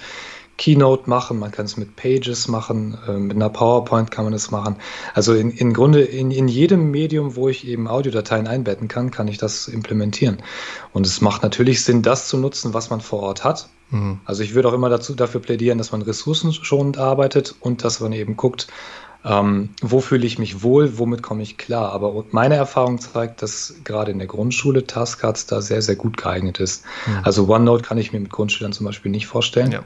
Keynote 0.59 1.09
machen, 1.09 1.39
man 1.39 1.51
kann 1.51 1.67
es 1.67 1.77
mit 1.77 1.97
Pages 1.97 2.49
machen, 2.49 2.97
äh, 3.07 3.13
mit 3.13 3.37
einer 3.37 3.51
PowerPoint 3.51 4.11
kann 4.11 4.25
man 4.25 4.33
es 4.33 4.51
machen. 4.51 4.77
Also 5.15 5.35
in, 5.35 5.51
in 5.51 5.73
Grunde 5.73 6.03
in, 6.03 6.31
in 6.31 6.49
jedem 6.49 6.91
Medium, 6.91 7.37
wo 7.37 7.49
ich 7.49 7.67
eben 7.67 7.89
Audiodateien 7.89 8.47
einbetten 8.47 8.89
kann, 8.89 9.11
kann 9.11 9.29
ich 9.29 9.39
das 9.39 9.69
implementieren. 9.69 10.39
Und 10.93 11.07
es 11.07 11.21
macht 11.21 11.43
natürlich 11.43 11.85
Sinn, 11.85 12.03
das 12.03 12.29
zu 12.29 12.39
nutzen, 12.39 12.75
was 12.75 12.91
man 12.91 13.01
vor 13.01 13.21
Ort 13.21 13.45
hat. 13.45 13.69
Mhm. 13.91 14.21
Also 14.25 14.43
ich 14.43 14.55
würde 14.55 14.69
auch 14.69 14.73
immer 14.73 14.89
dazu, 14.89 15.15
dafür 15.15 15.41
plädieren, 15.41 15.79
dass 15.79 15.93
man 15.93 16.03
ressourcenschonend 16.03 16.99
arbeitet 16.99 17.55
und 17.61 17.85
dass 17.85 18.01
man 18.01 18.13
eben 18.13 18.37
guckt, 18.37 18.67
ähm, 19.27 19.71
wo 19.83 20.01
fühle 20.01 20.25
ich 20.25 20.39
mich 20.39 20.63
wohl, 20.63 20.99
womit 20.99 21.23
komme 21.23 21.43
ich 21.43 21.59
klar. 21.59 21.93
Aber 21.93 22.25
meine 22.31 22.55
Erfahrung 22.55 22.99
zeigt, 22.99 23.43
dass 23.43 23.75
gerade 23.85 24.13
in 24.13 24.19
der 24.19 24.29
Grundschule 24.29 24.87
Taskcards 24.87 25.47
da 25.47 25.61
sehr, 25.61 25.83
sehr 25.83 25.97
gut 25.97 26.17
geeignet 26.17 26.61
ist. 26.61 26.85
Mhm. 27.07 27.21
Also 27.25 27.49
OneNote 27.49 27.83
kann 27.83 27.99
ich 27.99 28.13
mir 28.13 28.21
mit 28.21 28.31
Grundschülern 28.31 28.73
zum 28.73 28.87
Beispiel 28.87 29.11
nicht 29.11 29.27
vorstellen. 29.27 29.73
Ja. 29.73 29.83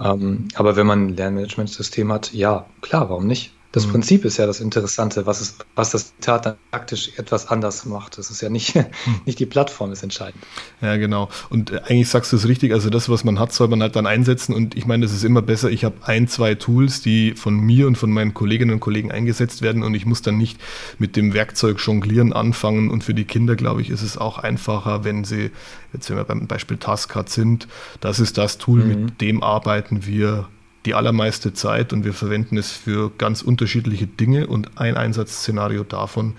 Ähm, 0.00 0.48
aber 0.54 0.76
wenn 0.76 0.86
man 0.86 1.06
ein 1.06 1.16
Lernmanagementsystem 1.16 2.12
hat, 2.12 2.32
ja, 2.32 2.66
klar, 2.80 3.08
warum 3.10 3.26
nicht? 3.26 3.52
Das 3.72 3.86
mhm. 3.86 3.92
Prinzip 3.92 4.24
ist 4.24 4.38
ja 4.38 4.46
das 4.46 4.60
Interessante, 4.60 5.26
was, 5.26 5.40
es, 5.42 5.56
was 5.74 5.90
das 5.90 6.14
Zitat 6.14 6.46
dann 6.46 6.54
praktisch 6.70 7.12
etwas 7.18 7.48
anders 7.48 7.84
macht. 7.84 8.16
Das 8.16 8.30
ist 8.30 8.40
ja 8.40 8.48
nicht, 8.48 8.74
mhm. 8.74 8.86
nicht 9.26 9.38
die 9.38 9.46
Plattform 9.46 9.92
ist 9.92 10.02
entscheidend. 10.02 10.42
Ja, 10.80 10.96
genau. 10.96 11.28
Und 11.50 11.70
äh, 11.70 11.80
eigentlich 11.84 12.08
sagst 12.08 12.32
du 12.32 12.36
es 12.36 12.48
richtig, 12.48 12.72
also 12.72 12.88
das, 12.88 13.08
was 13.08 13.24
man 13.24 13.38
hat, 13.38 13.52
soll 13.52 13.68
man 13.68 13.82
halt 13.82 13.94
dann 13.96 14.06
einsetzen. 14.06 14.54
Und 14.54 14.74
ich 14.74 14.86
meine, 14.86 15.04
das 15.04 15.14
ist 15.14 15.24
immer 15.24 15.42
besser. 15.42 15.70
Ich 15.70 15.84
habe 15.84 15.96
ein, 16.02 16.28
zwei 16.28 16.54
Tools, 16.54 17.02
die 17.02 17.34
von 17.34 17.58
mir 17.58 17.86
und 17.86 17.96
von 17.96 18.10
meinen 18.10 18.32
Kolleginnen 18.32 18.72
und 18.72 18.80
Kollegen 18.80 19.12
eingesetzt 19.12 19.60
werden 19.60 19.82
und 19.82 19.94
ich 19.94 20.06
muss 20.06 20.22
dann 20.22 20.38
nicht 20.38 20.58
mit 20.98 21.16
dem 21.16 21.34
Werkzeug 21.34 21.78
jonglieren 21.84 22.32
anfangen. 22.32 22.90
Und 22.90 23.04
für 23.04 23.14
die 23.14 23.24
Kinder, 23.24 23.54
glaube 23.54 23.82
ich, 23.82 23.90
ist 23.90 24.02
es 24.02 24.16
auch 24.16 24.38
einfacher, 24.38 25.04
wenn 25.04 25.24
sie, 25.24 25.50
jetzt 25.92 26.08
wenn 26.08 26.16
wir 26.16 26.24
beim 26.24 26.46
Beispiel 26.46 26.78
Taskcard 26.78 27.28
sind, 27.28 27.68
das 28.00 28.18
ist 28.18 28.38
das 28.38 28.56
Tool, 28.56 28.80
mhm. 28.80 28.88
mit 28.88 29.20
dem 29.20 29.42
arbeiten 29.42 30.06
wir 30.06 30.48
die 30.88 30.94
allermeiste 30.94 31.52
Zeit 31.52 31.92
und 31.92 32.06
wir 32.06 32.14
verwenden 32.14 32.56
es 32.56 32.72
für 32.72 33.10
ganz 33.18 33.42
unterschiedliche 33.42 34.06
Dinge 34.06 34.46
und 34.46 34.78
ein 34.80 34.96
Einsatzszenario 34.96 35.84
davon 35.84 36.34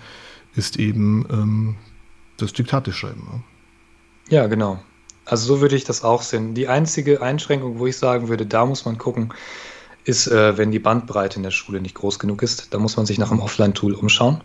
ist 0.56 0.76
eben 0.76 1.24
ähm, 1.30 1.76
das 2.36 2.52
Diktate 2.52 2.92
schreiben. 2.92 3.44
Ja, 4.28 4.48
genau. 4.48 4.82
Also 5.24 5.46
so 5.46 5.60
würde 5.60 5.76
ich 5.76 5.84
das 5.84 6.02
auch 6.02 6.22
sehen. 6.22 6.54
Die 6.54 6.66
einzige 6.66 7.22
Einschränkung, 7.22 7.78
wo 7.78 7.86
ich 7.86 7.96
sagen 7.96 8.28
würde, 8.28 8.44
da 8.44 8.66
muss 8.66 8.84
man 8.84 8.98
gucken, 8.98 9.32
ist, 10.02 10.26
äh, 10.26 10.58
wenn 10.58 10.72
die 10.72 10.80
Bandbreite 10.80 11.36
in 11.36 11.44
der 11.44 11.52
Schule 11.52 11.80
nicht 11.80 11.94
groß 11.94 12.18
genug 12.18 12.42
ist. 12.42 12.74
Da 12.74 12.80
muss 12.80 12.96
man 12.96 13.06
sich 13.06 13.18
nach 13.18 13.30
einem 13.30 13.40
Offline-Tool 13.42 13.94
umschauen. 13.94 14.42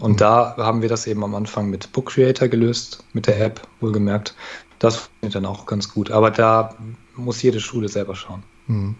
Und 0.00 0.14
mhm. 0.14 0.16
da 0.16 0.56
haben 0.56 0.82
wir 0.82 0.88
das 0.88 1.06
eben 1.06 1.22
am 1.22 1.36
Anfang 1.36 1.70
mit 1.70 1.92
Book 1.92 2.06
Creator 2.06 2.48
gelöst, 2.48 3.04
mit 3.12 3.28
der 3.28 3.40
App, 3.40 3.60
wohlgemerkt. 3.78 4.34
Das 4.80 4.96
funktioniert 4.96 5.36
dann 5.36 5.46
auch 5.46 5.66
ganz 5.66 5.88
gut. 5.88 6.10
Aber 6.10 6.32
da 6.32 6.74
muss 7.14 7.42
jede 7.42 7.60
Schule 7.60 7.88
selber 7.88 8.16
schauen. 8.16 8.42
Mhm. 8.66 8.96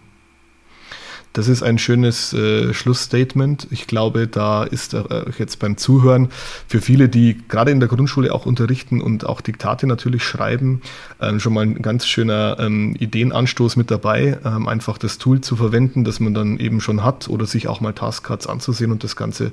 Das 1.37 1.47
ist 1.47 1.61
ein 1.61 1.77
schönes 1.77 2.33
äh, 2.33 2.73
Schlussstatement. 2.73 3.67
Ich 3.69 3.85
glaube, 3.85 4.25
da 4.25 4.63
ist 4.63 4.95
äh, 4.95 5.03
jetzt 5.37 5.59
beim 5.59 5.77
Zuhören 5.77 6.29
für 6.67 6.81
viele, 6.81 7.09
die 7.09 7.37
gerade 7.47 7.69
in 7.69 7.79
der 7.79 7.87
Grundschule 7.87 8.33
auch 8.33 8.47
unterrichten 8.47 9.01
und 9.01 9.23
auch 9.23 9.41
Diktate 9.41 9.85
natürlich 9.85 10.23
schreiben, 10.23 10.81
äh, 11.19 11.39
schon 11.39 11.53
mal 11.53 11.61
ein 11.61 11.83
ganz 11.83 12.07
schöner 12.07 12.57
ähm, 12.59 12.95
Ideenanstoß 12.97 13.75
mit 13.75 13.91
dabei, 13.91 14.39
ähm, 14.43 14.67
einfach 14.67 14.97
das 14.97 15.19
Tool 15.19 15.39
zu 15.41 15.55
verwenden, 15.55 16.03
das 16.03 16.19
man 16.19 16.33
dann 16.33 16.57
eben 16.57 16.81
schon 16.81 17.03
hat 17.03 17.29
oder 17.29 17.45
sich 17.45 17.67
auch 17.67 17.81
mal 17.81 17.93
Taskcards 17.93 18.47
anzusehen 18.47 18.91
und 18.91 19.03
das 19.03 19.15
Ganze 19.15 19.51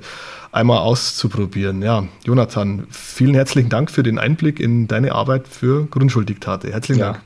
einmal 0.51 0.79
auszuprobieren. 0.79 1.83
Ja, 1.83 2.07
Jonathan, 2.23 2.87
vielen 2.89 3.35
herzlichen 3.35 3.69
Dank 3.69 3.91
für 3.91 4.01
den 4.01 4.17
Einblick 4.17 4.59
in 4.59 4.87
deine 4.87 5.13
Arbeit 5.13 5.47
für 5.47 5.85
Grundschuldiktate. 5.85 6.71
Herzlichen 6.71 7.01
ja. 7.01 7.11
Dank. 7.11 7.23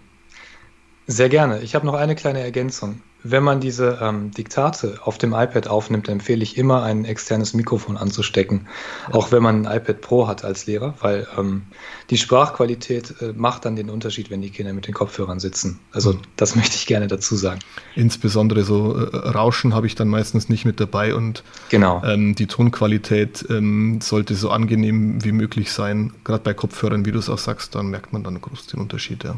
Sehr 1.07 1.29
gerne. 1.29 1.61
Ich 1.61 1.75
habe 1.75 1.85
noch 1.85 1.93
eine 1.93 2.15
kleine 2.15 2.41
Ergänzung. 2.41 2.99
Wenn 3.21 3.43
man 3.43 3.59
diese 3.59 3.99
ähm, 4.01 4.31
Diktate 4.31 4.99
auf 5.03 5.17
dem 5.17 5.33
iPad 5.33 5.67
aufnimmt, 5.67 6.07
empfehle 6.07 6.41
ich 6.41 6.57
immer 6.57 6.83
ein 6.83 7.03
externes 7.03 7.53
Mikrofon 7.53 7.97
anzustecken, 7.97 8.67
ja. 9.07 9.15
auch 9.15 9.31
wenn 9.31 9.43
man 9.43 9.65
ein 9.67 9.77
iPad 9.77 9.99
Pro 9.99 10.27
hat 10.27 10.45
als 10.45 10.65
Lehrer, 10.67 10.93
weil 11.01 11.27
ähm, 11.37 11.63
die 12.09 12.17
Sprachqualität 12.17 13.15
äh, 13.21 13.33
macht 13.35 13.65
dann 13.65 13.75
den 13.75 13.89
Unterschied, 13.89 14.29
wenn 14.29 14.41
die 14.41 14.49
Kinder 14.49 14.71
mit 14.71 14.87
den 14.87 14.93
Kopfhörern 14.93 15.39
sitzen. 15.39 15.79
Also 15.91 16.13
mhm. 16.13 16.19
das 16.37 16.55
möchte 16.55 16.75
ich 16.75 16.85
gerne 16.85 17.07
dazu 17.07 17.35
sagen. 17.35 17.59
Insbesondere 17.95 18.63
so 18.63 18.95
äh, 18.95 19.15
Rauschen 19.29 19.73
habe 19.73 19.87
ich 19.87 19.95
dann 19.95 20.07
meistens 20.07 20.47
nicht 20.47 20.63
mit 20.63 20.79
dabei 20.79 21.13
und 21.13 21.43
genau. 21.69 22.01
ähm, 22.05 22.35
die 22.35 22.47
Tonqualität 22.47 23.45
ähm, 23.49 23.99
sollte 24.01 24.35
so 24.35 24.49
angenehm 24.49 25.23
wie 25.23 25.33
möglich 25.33 25.73
sein. 25.73 26.13
Gerade 26.23 26.43
bei 26.43 26.53
Kopfhörern, 26.53 27.05
wie 27.05 27.11
du 27.11 27.19
es 27.19 27.29
auch 27.29 27.37
sagst, 27.37 27.75
dann 27.75 27.87
merkt 27.87 28.13
man 28.13 28.23
dann 28.23 28.39
groß 28.39 28.67
den 28.67 28.79
Unterschied. 28.79 29.25
Ja. 29.25 29.35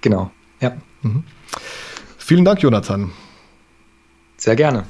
Genau, 0.00 0.30
ja. 0.60 0.76
Mhm. 1.02 1.24
Vielen 2.28 2.44
Dank, 2.44 2.60
Jonathan. 2.60 3.10
Sehr 4.36 4.54
gerne. 4.54 4.84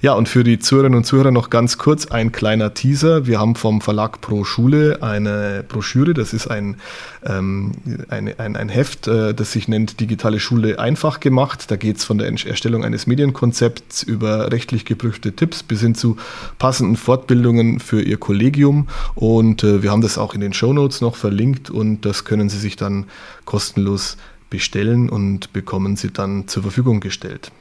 Ja, 0.00 0.14
und 0.14 0.28
für 0.28 0.42
die 0.42 0.58
Zuhörerinnen 0.58 0.96
und 0.96 1.04
Zuhörer 1.04 1.30
noch 1.30 1.48
ganz 1.48 1.78
kurz 1.78 2.06
ein 2.06 2.32
kleiner 2.32 2.74
Teaser. 2.74 3.28
Wir 3.28 3.38
haben 3.38 3.54
vom 3.54 3.80
Verlag 3.80 4.20
Pro 4.20 4.42
Schule 4.42 4.98
eine 5.00 5.64
Broschüre, 5.68 6.14
das 6.14 6.32
ist 6.32 6.48
ein, 6.48 6.78
ähm, 7.24 7.70
ein, 8.08 8.34
ein, 8.36 8.56
ein 8.56 8.68
Heft, 8.68 9.06
äh, 9.06 9.32
das 9.32 9.52
sich 9.52 9.68
nennt 9.68 10.00
Digitale 10.00 10.40
Schule 10.40 10.80
einfach 10.80 11.20
gemacht. 11.20 11.70
Da 11.70 11.76
geht 11.76 11.98
es 11.98 12.04
von 12.04 12.18
der 12.18 12.26
Erstellung 12.26 12.84
eines 12.84 13.06
Medienkonzepts 13.06 14.02
über 14.02 14.50
rechtlich 14.50 14.84
geprüfte 14.84 15.36
Tipps 15.36 15.62
bis 15.62 15.82
hin 15.82 15.94
zu 15.94 16.16
passenden 16.58 16.96
Fortbildungen 16.96 17.78
für 17.78 18.02
Ihr 18.02 18.18
Kollegium. 18.18 18.88
Und 19.14 19.62
äh, 19.62 19.84
wir 19.84 19.92
haben 19.92 20.02
das 20.02 20.18
auch 20.18 20.34
in 20.34 20.40
den 20.40 20.52
Show 20.52 20.72
Notes 20.72 21.00
noch 21.00 21.14
verlinkt 21.14 21.70
und 21.70 22.04
das 22.04 22.24
können 22.24 22.48
Sie 22.48 22.58
sich 22.58 22.74
dann 22.74 23.06
kostenlos 23.44 24.16
bestellen 24.50 25.08
und 25.08 25.52
bekommen 25.52 25.96
Sie 25.96 26.10
dann 26.10 26.48
zur 26.48 26.62
Verfügung 26.62 27.00
gestellt. 27.00 27.52